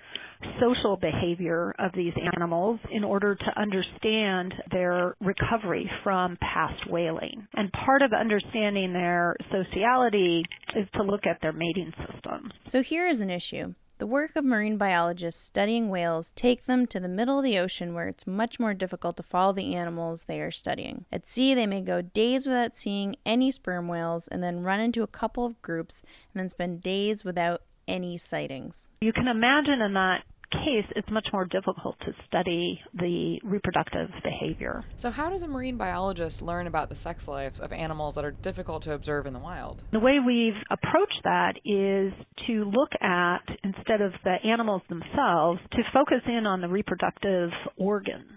social 0.59 0.97
behavior 0.97 1.73
of 1.79 1.91
these 1.95 2.13
animals 2.35 2.79
in 2.91 3.03
order 3.03 3.35
to 3.35 3.59
understand 3.61 4.53
their 4.71 5.15
recovery 5.21 5.89
from 6.03 6.37
past 6.41 6.89
whaling. 6.89 7.47
And 7.53 7.71
part 7.71 8.01
of 8.01 8.11
understanding 8.13 8.93
their 8.93 9.35
sociality 9.49 10.43
is 10.75 10.87
to 10.95 11.03
look 11.03 11.25
at 11.25 11.41
their 11.41 11.53
mating 11.53 11.93
system. 11.97 12.51
So 12.65 12.83
here 12.83 13.07
is 13.07 13.21
an 13.21 13.29
issue. 13.29 13.73
The 13.97 14.07
work 14.07 14.35
of 14.35 14.43
marine 14.43 14.75
biologists 14.75 15.41
studying 15.41 15.89
whales 15.89 16.33
take 16.35 16.65
them 16.65 16.85
to 16.87 16.99
the 16.99 17.07
middle 17.07 17.37
of 17.37 17.45
the 17.45 17.57
ocean 17.57 17.93
where 17.93 18.09
it's 18.09 18.27
much 18.27 18.59
more 18.59 18.73
difficult 18.73 19.15
to 19.15 19.23
follow 19.23 19.53
the 19.53 19.73
animals 19.73 20.25
they 20.25 20.41
are 20.41 20.51
studying. 20.51 21.05
At 21.13 21.27
sea, 21.27 21.53
they 21.53 21.65
may 21.65 21.79
go 21.79 22.01
days 22.01 22.45
without 22.45 22.75
seeing 22.75 23.15
any 23.25 23.51
sperm 23.51 23.87
whales 23.87 24.27
and 24.27 24.43
then 24.43 24.63
run 24.63 24.81
into 24.81 25.01
a 25.01 25.07
couple 25.07 25.45
of 25.45 25.61
groups 25.61 26.03
and 26.33 26.41
then 26.41 26.49
spend 26.49 26.83
days 26.83 27.23
without 27.23 27.61
any 27.87 28.17
sightings. 28.17 28.91
You 28.99 29.13
can 29.13 29.29
imagine 29.29 29.81
in 29.81 29.93
that 29.93 30.23
case, 30.63 30.85
it's 30.95 31.09
much 31.09 31.27
more 31.33 31.45
difficult 31.45 31.99
to 32.01 32.13
study 32.27 32.81
the 32.93 33.39
reproductive 33.43 34.09
behavior. 34.23 34.83
So, 34.95 35.11
how 35.11 35.29
does 35.29 35.43
a 35.43 35.47
marine 35.47 35.77
biologist 35.77 36.41
learn 36.41 36.67
about 36.67 36.89
the 36.89 36.95
sex 36.95 37.27
lives 37.27 37.59
of 37.59 37.71
animals 37.71 38.15
that 38.15 38.25
are 38.25 38.31
difficult 38.31 38.83
to 38.83 38.93
observe 38.93 39.25
in 39.25 39.33
the 39.33 39.39
wild? 39.39 39.83
The 39.91 39.99
way 39.99 40.19
we've 40.25 40.61
approached 40.69 41.21
that 41.23 41.55
is 41.65 42.13
to 42.47 42.65
look 42.65 42.91
at, 43.01 43.43
instead 43.63 44.01
of 44.01 44.13
the 44.23 44.35
animals 44.43 44.81
themselves, 44.89 45.59
to 45.71 45.83
focus 45.93 46.21
in 46.27 46.45
on 46.45 46.61
the 46.61 46.67
reproductive 46.67 47.51
organs. 47.77 48.34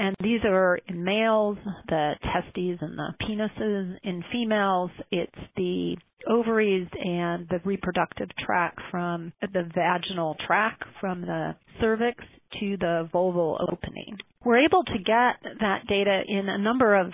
And 0.00 0.16
these 0.22 0.40
are 0.46 0.78
in 0.88 1.04
males, 1.04 1.58
the 1.88 2.14
testes 2.22 2.78
and 2.80 2.98
the 2.98 3.12
penises. 3.20 3.98
In 4.02 4.24
females, 4.32 4.90
it's 5.12 5.38
the 5.56 5.94
ovaries 6.26 6.88
and 7.04 7.46
the 7.50 7.60
reproductive 7.66 8.30
tract 8.44 8.80
from 8.90 9.34
the 9.42 9.68
vaginal 9.74 10.36
tract 10.46 10.84
from 11.02 11.20
the 11.20 11.54
cervix 11.82 12.24
to 12.60 12.78
the 12.78 13.10
vulval 13.12 13.60
opening. 13.70 14.16
We're 14.42 14.64
able 14.64 14.84
to 14.84 14.98
get 14.98 15.58
that 15.60 15.86
data 15.86 16.22
in 16.26 16.48
a 16.48 16.56
number 16.56 16.98
of 16.98 17.12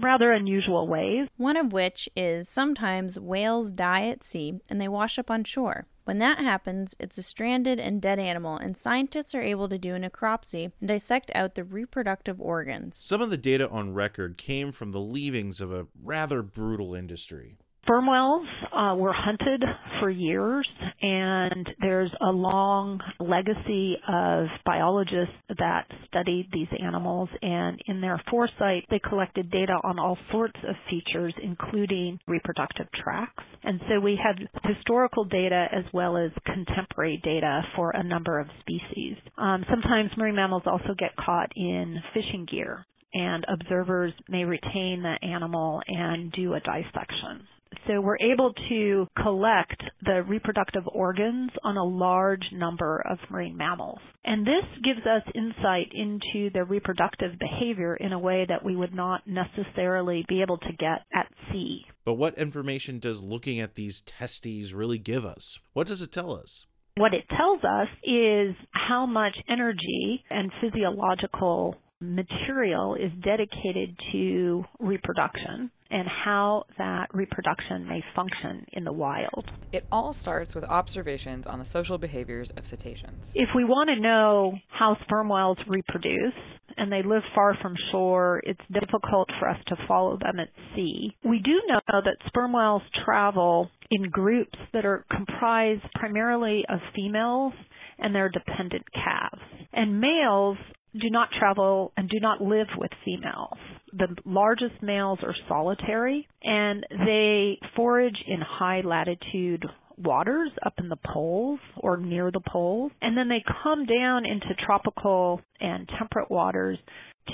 rather 0.00 0.32
unusual 0.32 0.86
ways. 0.86 1.28
One 1.38 1.56
of 1.56 1.72
which 1.72 2.08
is 2.14 2.48
sometimes 2.48 3.18
whales 3.18 3.72
die 3.72 4.06
at 4.10 4.22
sea 4.22 4.60
and 4.70 4.80
they 4.80 4.88
wash 4.88 5.18
up 5.18 5.28
on 5.28 5.42
shore. 5.42 5.86
When 6.08 6.20
that 6.20 6.38
happens, 6.38 6.96
it's 6.98 7.18
a 7.18 7.22
stranded 7.22 7.78
and 7.78 8.00
dead 8.00 8.18
animal, 8.18 8.56
and 8.56 8.78
scientists 8.78 9.34
are 9.34 9.42
able 9.42 9.68
to 9.68 9.76
do 9.76 9.94
a 9.94 9.98
necropsy 9.98 10.72
and 10.80 10.88
dissect 10.88 11.30
out 11.34 11.54
the 11.54 11.64
reproductive 11.64 12.40
organs. 12.40 12.96
Some 12.96 13.20
of 13.20 13.28
the 13.28 13.36
data 13.36 13.68
on 13.68 13.92
record 13.92 14.38
came 14.38 14.72
from 14.72 14.92
the 14.92 15.02
leavings 15.02 15.60
of 15.60 15.70
a 15.70 15.86
rather 16.02 16.40
brutal 16.40 16.94
industry. 16.94 17.58
Sperm 17.88 18.06
uh, 18.10 18.94
were 18.96 19.14
hunted 19.14 19.64
for 19.98 20.10
years, 20.10 20.68
and 21.00 21.66
there's 21.80 22.10
a 22.20 22.30
long 22.30 23.00
legacy 23.18 23.96
of 24.06 24.46
biologists 24.66 25.32
that 25.58 25.86
studied 26.06 26.50
these 26.52 26.68
animals. 26.84 27.30
And 27.40 27.80
in 27.86 28.02
their 28.02 28.20
foresight, 28.30 28.84
they 28.90 28.98
collected 28.98 29.50
data 29.50 29.72
on 29.84 29.98
all 29.98 30.18
sorts 30.30 30.58
of 30.68 30.74
features, 30.90 31.32
including 31.42 32.20
reproductive 32.28 32.88
tracts. 32.92 33.42
And 33.64 33.80
so 33.88 34.00
we 34.00 34.20
have 34.22 34.36
historical 34.64 35.24
data 35.24 35.68
as 35.72 35.84
well 35.94 36.18
as 36.18 36.30
contemporary 36.44 37.22
data 37.24 37.62
for 37.74 37.92
a 37.92 38.04
number 38.04 38.38
of 38.38 38.48
species. 38.60 39.16
Um, 39.38 39.64
sometimes 39.70 40.10
marine 40.18 40.36
mammals 40.36 40.64
also 40.66 40.94
get 40.98 41.16
caught 41.16 41.50
in 41.56 41.96
fishing 42.12 42.46
gear 42.50 42.84
and 43.14 43.46
observers 43.48 44.12
may 44.28 44.44
retain 44.44 45.02
the 45.02 45.16
animal 45.26 45.80
and 45.88 46.30
do 46.32 46.52
a 46.52 46.60
dissection. 46.60 47.46
So 47.88 48.02
we're 48.02 48.18
able 48.18 48.52
to 48.68 49.06
collect 49.22 49.82
the 50.02 50.22
reproductive 50.22 50.82
organs 50.92 51.50
on 51.64 51.78
a 51.78 51.84
large 51.84 52.44
number 52.52 53.02
of 53.08 53.18
marine 53.30 53.56
mammals. 53.56 53.98
And 54.26 54.46
this 54.46 54.64
gives 54.84 55.06
us 55.06 55.22
insight 55.34 55.90
into 55.94 56.50
their 56.52 56.66
reproductive 56.66 57.38
behavior 57.38 57.96
in 57.96 58.12
a 58.12 58.18
way 58.18 58.44
that 58.46 58.62
we 58.62 58.76
would 58.76 58.94
not 58.94 59.22
necessarily 59.26 60.22
be 60.28 60.42
able 60.42 60.58
to 60.58 60.72
get 60.78 61.06
at 61.14 61.32
sea. 61.50 61.80
But 62.04 62.14
what 62.14 62.36
information 62.36 62.98
does 62.98 63.22
looking 63.22 63.58
at 63.58 63.74
these 63.74 64.02
testes 64.02 64.74
really 64.74 64.98
give 64.98 65.24
us? 65.24 65.58
What 65.72 65.86
does 65.86 66.02
it 66.02 66.12
tell 66.12 66.34
us? 66.34 66.66
What 66.98 67.14
it 67.14 67.24
tells 67.34 67.60
us 67.64 67.88
is 68.02 68.54
how 68.72 69.06
much 69.06 69.36
energy 69.48 70.22
and 70.28 70.52
physiological 70.60 71.76
material 72.00 72.96
is 72.96 73.10
dedicated 73.24 73.96
to 74.12 74.64
reproduction 74.78 75.70
and 75.90 76.06
how 76.06 76.64
that 76.76 77.08
reproduction 77.14 77.86
may 77.88 78.02
function 78.14 78.64
in 78.72 78.84
the 78.84 78.92
wild. 78.92 79.50
It 79.72 79.86
all 79.90 80.12
starts 80.12 80.54
with 80.54 80.64
observations 80.64 81.46
on 81.46 81.58
the 81.58 81.64
social 81.64 81.98
behaviors 81.98 82.50
of 82.50 82.66
cetaceans. 82.66 83.32
If 83.34 83.50
we 83.54 83.64
want 83.64 83.90
to 83.90 84.00
know 84.00 84.52
how 84.68 84.96
sperm 85.04 85.28
whales 85.28 85.58
reproduce, 85.66 86.34
and 86.76 86.92
they 86.92 87.02
live 87.02 87.22
far 87.34 87.56
from 87.60 87.74
shore, 87.90 88.40
it's 88.44 88.60
difficult 88.72 89.28
for 89.40 89.48
us 89.48 89.58
to 89.66 89.76
follow 89.88 90.16
them 90.16 90.38
at 90.38 90.48
sea. 90.74 91.16
We 91.24 91.40
do 91.40 91.60
know 91.66 91.80
that 91.88 92.16
sperm 92.26 92.52
whales 92.52 92.82
travel 93.04 93.70
in 93.90 94.10
groups 94.10 94.58
that 94.72 94.84
are 94.84 95.04
comprised 95.10 95.82
primarily 95.94 96.64
of 96.68 96.78
females 96.94 97.52
and 97.98 98.14
their 98.14 98.28
dependent 98.28 98.84
calves. 98.92 99.42
And 99.72 100.00
males 100.00 100.56
do 100.94 101.10
not 101.10 101.30
travel 101.38 101.92
and 101.96 102.08
do 102.08 102.18
not 102.20 102.40
live 102.40 102.68
with 102.76 102.90
females. 103.04 103.58
The 103.92 104.16
largest 104.24 104.82
males 104.82 105.18
are 105.22 105.34
solitary 105.48 106.26
and 106.42 106.84
they 106.90 107.58
forage 107.76 108.18
in 108.26 108.40
high 108.40 108.82
latitude 108.84 109.64
waters 109.96 110.50
up 110.64 110.74
in 110.78 110.88
the 110.88 110.98
poles 111.12 111.58
or 111.78 111.96
near 111.96 112.30
the 112.30 112.40
poles 112.46 112.92
and 113.02 113.16
then 113.16 113.28
they 113.28 113.42
come 113.62 113.84
down 113.84 114.24
into 114.24 114.54
tropical 114.64 115.40
and 115.60 115.88
temperate 115.98 116.30
waters 116.30 116.78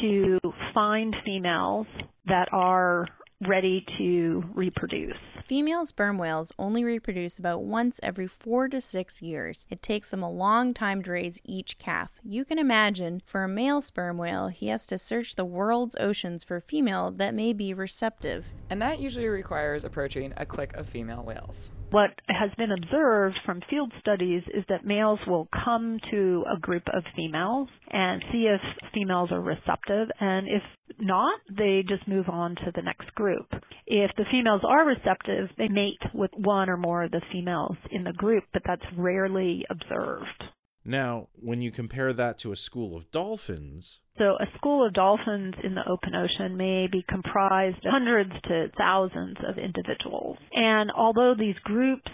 to 0.01 0.39
find 0.73 1.15
females 1.25 1.87
that 2.27 2.49
are 2.53 3.07
ready 3.47 3.85
to 3.99 4.45
reproduce. 4.55 5.17
Female 5.47 5.85
sperm 5.85 6.17
whales 6.17 6.53
only 6.59 6.85
reproduce 6.85 7.39
about 7.39 7.63
once 7.63 8.01
every 8.03 8.27
four 8.27 8.69
to 8.69 8.81
six 8.81 9.21
years. 9.21 9.67
It 9.69 9.83
takes 9.83 10.11
them 10.11 10.23
a 10.23 10.31
long 10.31 10.73
time 10.73 11.03
to 11.03 11.11
raise 11.11 11.41
each 11.45 11.79
calf. 11.79 12.11
You 12.23 12.45
can 12.45 12.59
imagine, 12.59 13.21
for 13.27 13.45
a 13.45 13.49
male 13.49 13.83
sperm 13.83 14.17
whale, 14.17 14.49
he 14.49 14.69
has 14.69 14.87
to 14.87 14.99
search 14.99 15.35
the 15.35 15.45
world's 15.45 15.97
oceans 16.01 16.45
for 16.45 16.57
a 16.57 16.63
female 16.63 17.11
that 17.13 17.35
may 17.35 17.53
be 17.53 17.75
receptive. 17.75 18.47
And 18.71 18.81
that 18.81 19.01
usually 19.01 19.29
requires 19.29 19.85
approaching 19.85 20.33
a 20.37 20.47
clique 20.47 20.75
of 20.75 20.89
female 20.89 21.23
whales. 21.23 21.73
What 21.95 22.11
has 22.27 22.51
been 22.59 22.73
observed 22.73 23.37
from 23.47 23.61
field 23.71 23.93
studies 24.01 24.43
is 24.53 24.65
that 24.69 24.85
males 24.85 25.21
will 25.29 25.47
come 25.65 26.01
to 26.11 26.45
a 26.53 26.59
group 26.59 26.83
of 26.93 27.05
females 27.15 27.69
and 27.89 28.21
see 28.33 28.49
if 28.49 28.61
females 28.93 29.31
are 29.31 29.41
receptive. 29.41 30.09
And 30.19 30.49
if 30.49 30.63
not, 30.99 31.39
they 31.57 31.85
just 31.89 32.09
move 32.09 32.29
on 32.29 32.57
to 32.57 32.73
the 32.75 32.83
next 32.83 33.15
group. 33.15 33.47
If 33.87 34.11
the 34.17 34.25
females 34.29 34.63
are 34.65 34.85
receptive, 34.85 35.51
they 35.57 35.69
mate 35.69 36.03
with 36.13 36.33
one 36.37 36.69
or 36.69 36.77
more 36.77 37.05
of 37.05 37.13
the 37.13 37.23
females 37.31 37.77
in 37.93 38.03
the 38.03 38.13
group, 38.13 38.43
but 38.53 38.63
that's 38.67 38.83
rarely 38.99 39.65
observed. 39.71 40.43
Now, 40.85 41.29
when 41.37 41.63
you 41.63 41.71
compare 41.71 42.13
that 42.13 42.39
to 42.41 42.51
a 42.51 42.57
school 42.57 42.97
of 42.97 43.13
dolphins, 43.13 44.01
so 44.19 44.37
a 44.39 44.47
school 44.57 44.87
of 44.87 44.95
dolphins 44.95 45.55
in 45.63 45.75
the 45.75 45.89
open 45.89 46.15
ocean 46.15 46.57
may 46.57 46.87
be 46.91 47.05
comprised 47.09 47.85
of 47.85 47.93
hundreds 47.93 48.33
to 48.45 48.69
thousands 48.79 49.37
of 49.49 49.59
individuals. 49.59 50.39
And 50.53 50.91
although 50.91 51.35
these 51.37 51.57
groups 51.65 52.11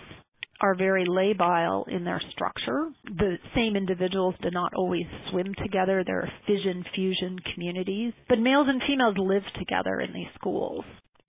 are 0.61 0.75
very 0.75 1.07
labile 1.07 1.88
in 1.88 2.04
their 2.04 2.21
structure. 2.33 2.90
The 3.04 3.37
same 3.54 3.76
individuals 3.76 4.35
do 4.42 4.50
not 4.50 4.75
always 4.75 5.07
swim 5.30 5.54
together. 5.62 6.04
There 6.04 6.21
are 6.21 6.33
fission 6.47 6.85
fusion 6.95 7.38
communities. 7.54 8.12
But 8.28 8.40
males 8.40 8.66
and 8.69 8.83
females 8.87 9.16
live 9.19 9.42
together 9.59 10.00
in 10.00 10.12
these 10.12 10.28
schools. 10.35 10.85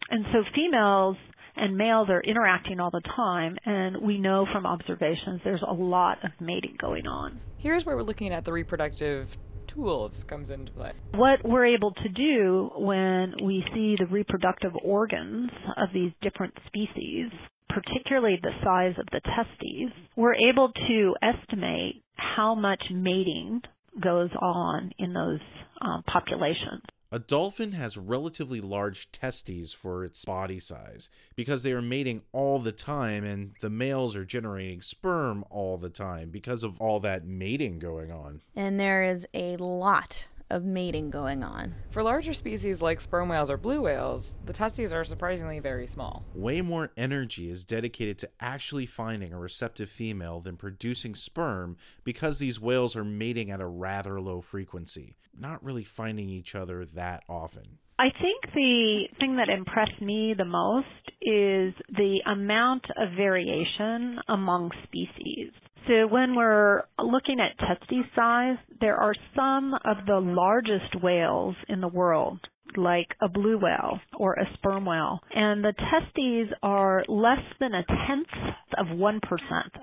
And 0.10 0.26
so 0.34 0.44
females 0.54 1.16
and 1.56 1.78
males 1.78 2.10
are 2.10 2.22
interacting 2.22 2.80
all 2.80 2.92
the 2.92 3.02
time, 3.16 3.58
and 3.66 4.02
we 4.02 4.18
know 4.18 4.46
from 4.52 4.66
observations 4.66 5.42
there's 5.44 5.64
a 5.68 5.74
lot 5.74 6.18
of 6.24 6.32
mating 6.40 6.76
going 6.80 7.08
on. 7.08 7.40
Here's 7.58 7.86
where 7.86 7.96
we're 7.96 8.04
looking 8.04 8.34
at 8.34 8.46
the 8.46 8.54
reproductive 8.54 9.38
tools 9.74 10.24
comes 10.24 10.52
into 10.52 10.72
play. 10.74 10.92
What 11.16 11.40
we're 11.44 11.66
able 11.66 11.92
to 11.92 12.10
do 12.10 12.72
when 12.78 13.34
we 13.44 13.64
see 13.74 13.96
the 13.98 14.08
reproductive 14.08 14.72
organs 14.84 15.50
of 15.78 15.90
these 15.94 16.12
different 16.22 16.54
species, 16.68 17.32
particularly 17.70 18.40
the 18.42 18.52
size 18.64 18.96
of 19.00 19.06
the 19.12 19.22
testes, 19.22 19.92
we're 20.16 20.36
able 20.50 20.72
to 20.88 21.16
estimate 21.22 22.04
how 22.16 22.56
much 22.56 22.84
mating 22.92 23.62
goes 24.02 24.30
on 24.42 24.92
in 25.00 25.14
those 25.14 25.40
um, 25.82 26.04
populations. 26.12 26.82
A 27.14 27.20
dolphin 27.20 27.74
has 27.74 27.98
relatively 27.98 28.62
large 28.62 29.12
testes 29.12 29.74
for 29.74 30.06
its 30.06 30.24
body 30.24 30.62
size 30.62 31.10
because 31.36 31.62
they 31.62 31.74
are 31.74 31.82
mating 31.82 32.22
all 32.32 32.58
the 32.58 32.72
time 32.72 33.26
and 33.26 33.54
the 33.60 33.70
males 33.70 34.16
are 34.16 34.24
generating 34.24 34.80
sperm 34.80 35.44
all 35.50 35.78
the 35.78 35.90
time 35.90 36.30
because 36.30 36.64
of 36.64 36.80
all 36.80 37.02
that 37.02 37.26
mating 37.26 37.80
going 37.80 38.12
on. 38.12 38.42
And 38.56 38.80
there 38.80 39.04
is 39.04 39.28
a 39.34 39.58
lot 39.58 40.28
of 40.52 40.64
mating 40.64 41.10
going 41.10 41.44
on. 41.44 41.74
For 41.90 42.04
larger 42.04 42.34
species 42.34 42.82
like 42.82 43.02
sperm 43.02 43.30
whales 43.30 43.50
or 43.50 43.58
blue 43.58 43.82
whales, 43.82 44.38
the 44.46 44.54
testes 44.54 44.94
are 44.94 45.04
surprisingly 45.04 45.60
very 45.60 45.88
small. 45.88 46.24
Way 46.36 46.62
more 46.62 46.92
energy 46.98 47.50
is 47.50 47.66
dedicated 47.66 48.20
to 48.20 48.30
actually 48.40 48.86
finding 48.86 49.34
a 49.34 49.40
receptive 49.40 49.90
female 49.90 50.40
than 50.42 50.58
producing 50.58 51.16
sperm 51.16 51.78
because 52.04 52.38
these 52.38 52.60
whales 52.60 52.96
are 52.96 53.04
mating 53.04 53.52
at 53.52 53.62
a 53.62 53.66
rather 53.66 54.22
low 54.22 54.42
frequency, 54.42 55.16
not 55.38 55.64
really 55.64 55.84
finding 55.84 56.30
each 56.30 56.54
other 56.54 56.86
that 56.86 57.24
often. 57.28 57.80
I 57.98 58.10
think 58.10 58.54
the 58.56 59.04
thing 59.20 59.36
that 59.36 59.50
impressed 59.50 60.02
me 60.02 60.34
the 60.36 60.44
most 60.44 60.88
is 61.22 61.74
the 61.96 62.20
amount 62.26 62.86
of 62.98 63.10
variation 63.16 64.18
among 64.28 64.72
species. 64.84 65.52
So 65.88 66.08
when 66.08 66.36
we're 66.36 66.84
looking 67.00 67.40
at 67.40 67.58
testes 67.58 68.06
size, 68.16 68.58
there 68.80 68.98
are 68.98 69.16
some 69.36 69.74
of 69.74 70.06
the 70.06 70.20
largest 70.20 71.02
whales 71.02 71.56
in 71.68 71.82
the 71.82 71.88
world, 71.88 72.40
like 72.78 73.08
a 73.22 73.28
blue 73.28 73.58
whale 73.58 74.00
or 74.18 74.34
a 74.34 74.46
sperm 74.54 74.86
whale, 74.86 75.20
and 75.34 75.64
the 75.64 75.74
testes 75.74 76.54
are 76.62 77.04
less 77.08 77.44
than 77.60 77.74
a 77.74 77.84
tenth 77.84 78.56
of 78.78 78.88
1% 78.88 79.20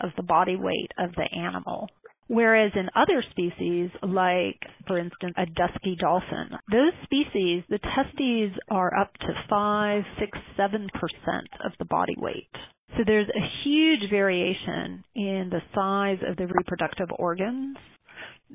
of 0.01 0.11
the 0.17 0.23
body 0.23 0.57
weight 0.57 0.93
of 0.99 1.11
the 1.17 1.29
animal. 1.37 1.89
Whereas 2.29 2.73
in 2.77 2.91
other 2.95 3.25
species, 3.31 3.91
like, 4.03 4.61
for 4.87 4.99
instance, 4.99 5.35
a 5.37 5.47
dusky 5.47 5.97
dolphin, 5.99 6.51
those 6.71 6.93
species, 7.05 7.65
the 7.71 7.79
testes 7.79 8.53
are 8.71 8.95
up 8.95 9.15
to 9.15 9.29
5, 9.49 10.03
6, 10.21 10.39
7% 10.59 10.89
of 11.65 11.73
the 11.79 11.87
body 11.87 12.15
weight. 12.19 12.51
So 12.97 13.05
there's 13.07 13.29
a 13.29 13.49
huge 13.65 14.11
variation 14.11 15.05
in 15.15 15.51
the 15.51 15.61
size 15.75 16.19
of 16.29 16.37
the 16.37 16.47
reproductive 16.47 17.09
organs 17.19 17.77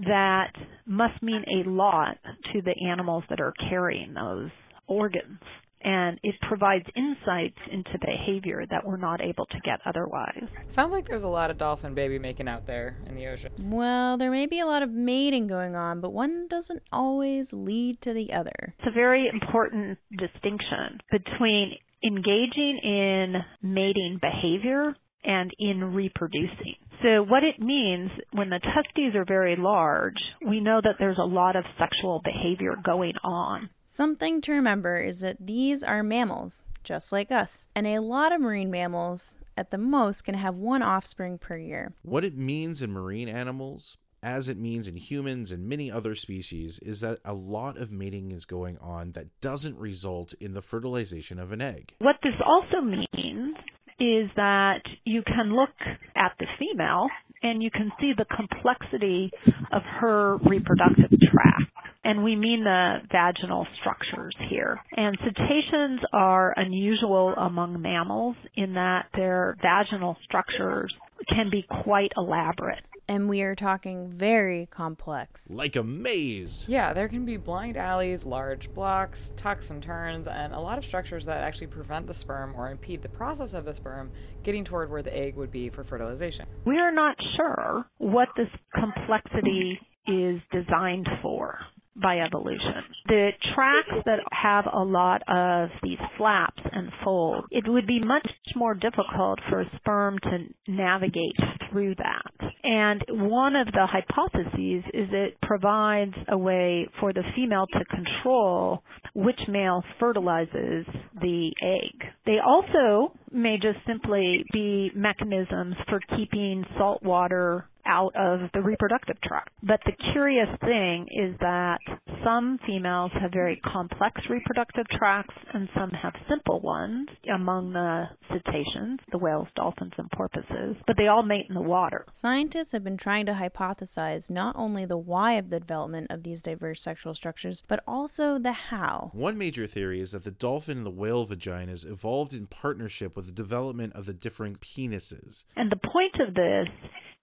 that 0.07 0.51
must 0.85 1.21
mean 1.21 1.43
a 1.47 1.69
lot 1.69 2.17
to 2.51 2.61
the 2.61 2.73
animals 2.89 3.23
that 3.29 3.39
are 3.39 3.53
carrying 3.69 4.13
those 4.13 4.49
organs. 4.87 5.39
And 5.85 6.17
it 6.23 6.35
provides 6.47 6.85
insights 6.95 7.57
into 7.69 7.99
behavior 7.99 8.63
that 8.69 8.85
we're 8.85 8.95
not 8.95 9.19
able 9.19 9.45
to 9.47 9.59
get 9.65 9.81
otherwise. 9.85 10.47
Sounds 10.69 10.93
like 10.93 11.05
there's 11.05 11.23
a 11.23 11.27
lot 11.27 11.51
of 11.51 11.57
dolphin 11.57 11.93
baby 11.93 12.17
making 12.17 12.47
out 12.47 12.65
there 12.65 12.97
in 13.05 13.15
the 13.15 13.27
ocean. 13.27 13.51
Well, 13.59 14.17
there 14.17 14.31
may 14.31 14.45
be 14.45 14.61
a 14.61 14.65
lot 14.65 14.81
of 14.81 14.91
mating 14.91 15.47
going 15.47 15.75
on, 15.75 15.99
but 15.99 16.13
one 16.13 16.47
doesn't 16.47 16.83
always 16.93 17.51
lead 17.51 17.99
to 18.01 18.13
the 18.13 18.31
other. 18.31 18.73
It's 18.79 18.87
a 18.87 18.91
very 18.91 19.27
important 19.27 19.97
distinction 20.17 21.01
between 21.11 21.73
engaging 22.05 22.79
in 22.83 23.35
mating 23.61 24.19
behavior 24.21 24.95
and 25.23 25.51
in 25.57 25.93
reproducing. 25.93 26.75
So 27.01 27.23
what 27.23 27.43
it 27.43 27.59
means 27.59 28.11
when 28.31 28.49
the 28.49 28.59
testes 28.59 29.15
are 29.15 29.25
very 29.25 29.55
large, 29.55 30.17
we 30.45 30.59
know 30.59 30.79
that 30.83 30.95
there's 30.99 31.17
a 31.17 31.25
lot 31.25 31.55
of 31.55 31.65
sexual 31.77 32.21
behavior 32.23 32.75
going 32.83 33.15
on. 33.23 33.69
Something 33.85 34.41
to 34.41 34.53
remember 34.53 34.97
is 34.97 35.19
that 35.19 35.37
these 35.39 35.83
are 35.83 36.01
mammals, 36.01 36.63
just 36.83 37.11
like 37.11 37.31
us, 37.31 37.67
and 37.75 37.85
a 37.85 37.99
lot 37.99 38.31
of 38.31 38.41
marine 38.41 38.71
mammals 38.71 39.35
at 39.55 39.69
the 39.69 39.77
most 39.77 40.23
can 40.23 40.35
have 40.35 40.57
one 40.57 40.81
offspring 40.81 41.37
per 41.37 41.57
year. 41.57 41.93
What 42.01 42.25
it 42.25 42.37
means 42.37 42.81
in 42.81 42.91
marine 42.91 43.29
animals 43.29 43.97
as 44.23 44.47
it 44.47 44.57
means 44.57 44.87
in 44.87 44.95
humans 44.95 45.51
and 45.51 45.67
many 45.67 45.91
other 45.91 46.15
species, 46.15 46.79
is 46.81 47.01
that 47.01 47.19
a 47.25 47.33
lot 47.33 47.77
of 47.77 47.91
mating 47.91 48.31
is 48.31 48.45
going 48.45 48.77
on 48.79 49.11
that 49.11 49.27
doesn't 49.41 49.77
result 49.77 50.33
in 50.39 50.53
the 50.53 50.61
fertilization 50.61 51.37
of 51.39 51.51
an 51.51 51.61
egg. 51.61 51.93
What 51.99 52.15
this 52.23 52.33
also 52.43 52.81
means 52.81 53.55
is 53.99 54.29
that 54.35 54.81
you 55.03 55.21
can 55.23 55.55
look 55.55 55.75
at 56.15 56.31
the 56.39 56.47
female 56.57 57.07
and 57.43 57.61
you 57.61 57.69
can 57.69 57.91
see 57.99 58.13
the 58.17 58.25
complexity 58.25 59.29
of 59.71 59.81
her 59.99 60.37
reproductive 60.37 61.09
tract. 61.09 61.71
And 62.05 62.23
we 62.23 62.35
mean 62.35 62.63
the 62.63 62.97
vaginal 63.11 63.65
structures 63.79 64.35
here. 64.49 64.79
And 64.95 65.17
cetaceans 65.19 66.01
are 66.11 66.53
unusual 66.57 67.33
among 67.37 67.81
mammals 67.81 68.35
in 68.55 68.73
that 68.73 69.07
their 69.15 69.55
vaginal 69.61 70.17
structures 70.25 70.93
can 71.27 71.49
be 71.49 71.65
quite 71.83 72.11
elaborate 72.17 72.83
and 73.07 73.27
we 73.27 73.41
are 73.41 73.55
talking 73.55 74.09
very 74.09 74.67
complex. 74.71 75.49
Like 75.51 75.75
a 75.75 75.83
maze. 75.83 76.65
Yeah, 76.67 76.93
there 76.93 77.07
can 77.07 77.25
be 77.25 77.37
blind 77.37 77.77
alleys, 77.77 78.25
large 78.25 78.73
blocks, 78.73 79.33
tucks 79.35 79.69
and 79.69 79.81
turns, 79.81 80.27
and 80.27 80.53
a 80.53 80.59
lot 80.59 80.77
of 80.77 80.85
structures 80.85 81.25
that 81.25 81.43
actually 81.43 81.67
prevent 81.67 82.07
the 82.07 82.13
sperm 82.13 82.53
or 82.55 82.71
impede 82.71 83.01
the 83.01 83.09
process 83.09 83.53
of 83.53 83.65
the 83.65 83.75
sperm 83.75 84.11
getting 84.43 84.63
toward 84.63 84.89
where 84.89 85.03
the 85.03 85.15
egg 85.15 85.35
would 85.35 85.51
be 85.51 85.69
for 85.69 85.83
fertilization. 85.83 86.47
We 86.65 86.79
are 86.79 86.91
not 86.91 87.15
sure 87.35 87.85
what 87.97 88.29
this 88.37 88.49
complexity 88.73 89.79
is 90.07 90.41
designed 90.51 91.07
for 91.21 91.57
by 91.95 92.19
evolution. 92.19 92.83
The 93.07 93.29
tracks 93.53 94.03
that 94.05 94.19
have 94.31 94.65
a 94.71 94.83
lot 94.83 95.21
of 95.27 95.69
these 95.81 95.99
flaps 96.17 96.61
and 96.71 96.89
folds, 97.03 97.47
it 97.51 97.65
would 97.67 97.85
be 97.87 97.99
much 97.99 98.27
more 98.55 98.73
difficult 98.73 99.39
for 99.49 99.61
a 99.61 99.71
sperm 99.77 100.17
to 100.19 100.39
navigate 100.67 101.35
through 101.71 101.95
that. 101.95 102.51
And 102.63 103.03
one 103.09 103.55
of 103.55 103.67
the 103.67 103.85
hypotheses 103.85 104.83
is 104.93 105.09
it 105.11 105.37
provides 105.41 106.13
a 106.29 106.37
way 106.37 106.87
for 106.99 107.13
the 107.13 107.23
female 107.35 107.65
to 107.73 107.85
control 107.85 108.83
which 109.13 109.39
male 109.47 109.83
fertilizes 109.99 110.85
the 111.21 111.51
egg. 111.61 112.09
They 112.25 112.37
also 112.45 113.13
may 113.31 113.57
just 113.57 113.85
simply 113.85 114.43
be 114.51 114.91
mechanisms 114.95 115.75
for 115.87 115.99
keeping 116.15 116.63
salt 116.77 117.03
water 117.03 117.67
out 117.85 118.13
of 118.15 118.49
the 118.53 118.61
reproductive 118.61 119.19
tract. 119.21 119.49
But 119.61 119.79
the 119.85 119.93
curious 120.13 120.49
thing 120.61 121.07
is 121.11 121.35
that 121.39 121.79
some 122.23 122.59
females 122.65 123.11
have 123.19 123.31
very 123.31 123.59
complex 123.63 124.21
reproductive 124.29 124.85
tracts 124.97 125.35
and 125.53 125.69
some 125.75 125.89
have 125.91 126.13
simple 126.29 126.61
ones 126.61 127.09
among 127.33 127.73
the 127.73 128.05
cetaceans, 128.29 128.99
the 129.11 129.17
whales, 129.17 129.47
dolphins, 129.55 129.93
and 129.97 130.09
porpoises, 130.11 130.75
but 130.87 130.97
they 130.97 131.07
all 131.07 131.23
mate 131.23 131.45
in 131.49 131.55
the 131.55 131.61
water. 131.61 132.05
Scientists 132.13 132.71
have 132.71 132.83
been 132.83 132.97
trying 132.97 133.25
to 133.25 133.33
hypothesize 133.33 134.29
not 134.29 134.55
only 134.57 134.85
the 134.85 134.97
why 134.97 135.33
of 135.33 135.49
the 135.49 135.59
development 135.59 136.07
of 136.09 136.23
these 136.23 136.41
diverse 136.41 136.81
sexual 136.81 137.13
structures, 137.13 137.63
but 137.67 137.81
also 137.87 138.37
the 138.37 138.53
how. 138.53 139.11
One 139.13 139.37
major 139.37 139.67
theory 139.67 139.99
is 139.99 140.11
that 140.11 140.23
the 140.23 140.31
dolphin 140.31 140.77
and 140.77 140.85
the 140.85 140.91
whale 140.91 141.25
vaginas 141.25 141.89
evolved 141.89 142.33
in 142.33 142.47
partnership 142.47 143.15
with 143.15 143.25
the 143.25 143.31
development 143.31 143.93
of 143.93 144.05
the 144.05 144.13
different 144.13 144.61
penises. 144.61 145.45
And 145.55 145.71
the 145.71 145.75
point 145.75 146.15
of 146.27 146.33
this 146.33 146.67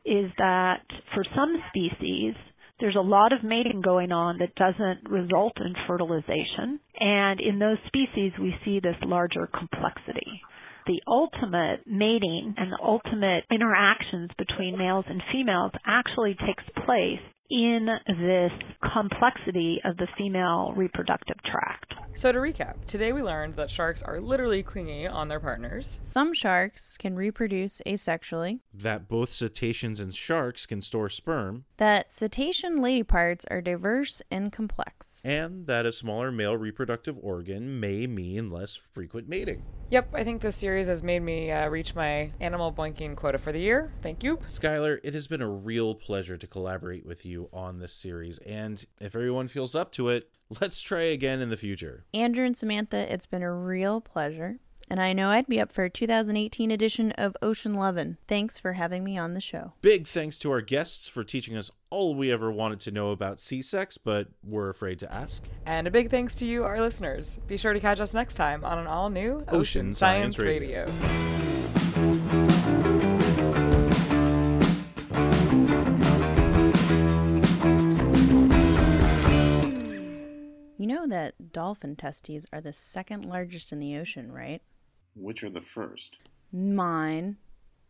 is 0.05 0.31
that 0.39 0.83
for 1.15 1.25
some 1.35 1.63
species, 1.69 2.35
there's 2.81 2.97
a 2.97 3.01
lot 3.01 3.33
of 3.33 3.45
mating 3.45 3.83
going 3.83 4.11
on 4.11 4.39
that 4.39 4.55
doesn't 4.55 5.09
result 5.09 5.53
in 5.61 5.75
fertilization. 5.87 6.81
And 6.99 7.41
in 7.41 7.59
those 7.59 7.77
species, 7.87 8.33
we 8.41 8.55
see 8.65 8.81
this 8.81 8.97
larger 9.05 9.47
complexity. 9.47 10.41
The 10.87 11.01
ultimate 11.07 11.87
mating 11.87 12.55
and 12.57 12.73
the 12.73 12.83
ultimate 12.83 13.45
interactions 13.51 14.31
between 14.39 14.79
males 14.79 15.05
and 15.09 15.23
females 15.31 15.73
actually 15.87 16.35
takes 16.35 16.65
place 16.87 17.21
in 17.51 17.87
this 18.07 18.53
complexity 18.93 19.81
of 19.85 19.97
the 19.97 20.07
female 20.17 20.73
reproductive 20.77 21.37
tract. 21.45 21.95
So, 22.15 22.33
to 22.33 22.39
recap, 22.39 22.85
today 22.85 23.13
we 23.13 23.23
learned 23.23 23.55
that 23.55 23.71
sharks 23.71 24.03
are 24.03 24.21
literally 24.21 24.63
clingy 24.63 25.07
on 25.07 25.29
their 25.29 25.41
partners. 25.41 25.99
Some 26.01 26.35
sharks 26.35 26.97
can 26.97 27.15
reproduce 27.15 27.81
asexually. 27.87 28.61
That 28.75 29.09
both 29.09 29.33
cetaceans 29.33 30.01
and 30.01 30.15
sharks 30.15 30.67
can 30.67 30.83
store 30.83 31.09
sperm. 31.09 31.65
That 31.77 32.13
cetacean 32.13 32.83
lady 32.83 33.05
parts 33.05 33.45
are 33.51 33.61
diverse 33.61 34.23
and 34.31 34.53
complex. 34.53 35.25
And 35.25 35.67
that 35.67 35.87
a 35.87 35.93
smaller 35.93 36.33
male 36.33 36.57
reproductive 36.57 37.17
organ 37.21 37.79
may 37.79 38.07
mean 38.07 38.51
less 38.51 38.75
frequent 38.75 39.29
mating. 39.29 39.63
Yep, 39.91 40.11
I 40.15 40.23
think 40.23 40.41
this 40.41 40.55
series 40.55 40.87
has 40.87 41.03
made 41.03 41.21
me 41.21 41.51
uh, 41.51 41.69
reach 41.69 41.97
my 41.97 42.31
animal 42.39 42.73
boinking 42.73 43.17
quota 43.17 43.39
for 43.39 43.51
the 43.51 43.59
year. 43.59 43.93
Thank 44.03 44.23
you. 44.23 44.37
Skylar, 44.37 45.01
it 45.03 45.15
has 45.15 45.27
been 45.27 45.43
a 45.43 45.49
real 45.49 45.97
pleasure 45.97 46.37
to 46.37 46.47
collaborate 46.47 47.05
with 47.05 47.27
you 47.27 47.49
on 47.53 47.81
this 47.81 47.93
series, 47.93 48.39
and 48.39 48.87
if 49.01 49.17
everyone 49.17 49.49
feels 49.49 49.75
up 49.75 49.91
to 49.93 50.09
it, 50.11 50.31
let's 50.61 50.81
try 50.81 51.03
again 51.03 51.41
in 51.41 51.51
the 51.51 51.57
future. 51.57 52.05
Andrew 52.15 52.45
and 52.45 52.57
Samantha, 52.57 53.13
it's 53.13 53.27
been 53.27 53.43
a 53.43 53.53
real 53.53 54.01
pleasure. 54.01 54.61
And 54.91 55.01
I 55.01 55.13
know 55.13 55.31
I'd 55.31 55.47
be 55.47 55.61
up 55.61 55.71
for 55.71 55.85
a 55.85 55.91
2018 55.91 56.73
edition 56.73 57.13
of 57.13 57.37
Ocean 57.41 57.75
Lovin'. 57.75 58.19
Thanks 58.27 58.59
for 58.59 58.73
having 58.73 59.05
me 59.05 59.17
on 59.17 59.35
the 59.35 59.41
show. 59.41 59.73
Big 59.83 60.09
thanks 60.09 60.37
to 60.41 60.51
our 60.51 60.61
guests 60.61 61.09
for 61.09 61.23
teaching 61.23 61.57
us 61.57 61.71
all 61.91 62.17
we 62.17 62.33
ever 62.33 62.51
wanted 62.51 62.81
to 62.81 62.91
know 62.91 63.13
about 63.13 63.39
sea 63.39 63.63
sex, 63.63 63.97
but 63.99 64.27
were 64.43 64.69
afraid 64.69 64.99
to 64.99 65.13
ask. 65.13 65.45
And 65.65 65.87
a 65.87 65.93
big 65.93 66.11
thanks 66.11 66.35
to 66.37 66.47
you, 66.47 66.65
our 66.65 66.81
listeners. 66.81 67.39
Be 67.47 67.57
sure 67.57 67.73
to 67.73 67.79
catch 67.79 68.01
us 68.01 68.13
next 68.13 68.35
time 68.35 68.65
on 68.65 68.81
an 68.81 68.89
all 68.89 69.11
new 69.11 69.45
Ocean 69.47 69.61
Ocean, 69.61 69.95
Science 69.95 70.37
Science, 70.37 70.39
Radio. 70.41 70.85
Radio. 70.87 71.91
You 80.79 80.87
know 80.87 81.07
that 81.07 81.53
dolphin 81.53 81.95
testes 81.95 82.47
are 82.53 82.61
the 82.61 82.73
second 82.73 83.25
largest 83.25 83.71
in 83.71 83.79
the 83.79 83.97
ocean, 83.97 84.33
right? 84.33 84.63
Which 85.15 85.43
are 85.43 85.51
the 85.51 85.61
first? 85.61 86.19
Mine. 86.53 87.37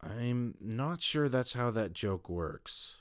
I'm 0.02 0.54
not 0.60 1.02
sure 1.02 1.28
that's 1.28 1.52
how 1.52 1.70
that 1.72 1.92
joke 1.92 2.28
works. 2.28 2.96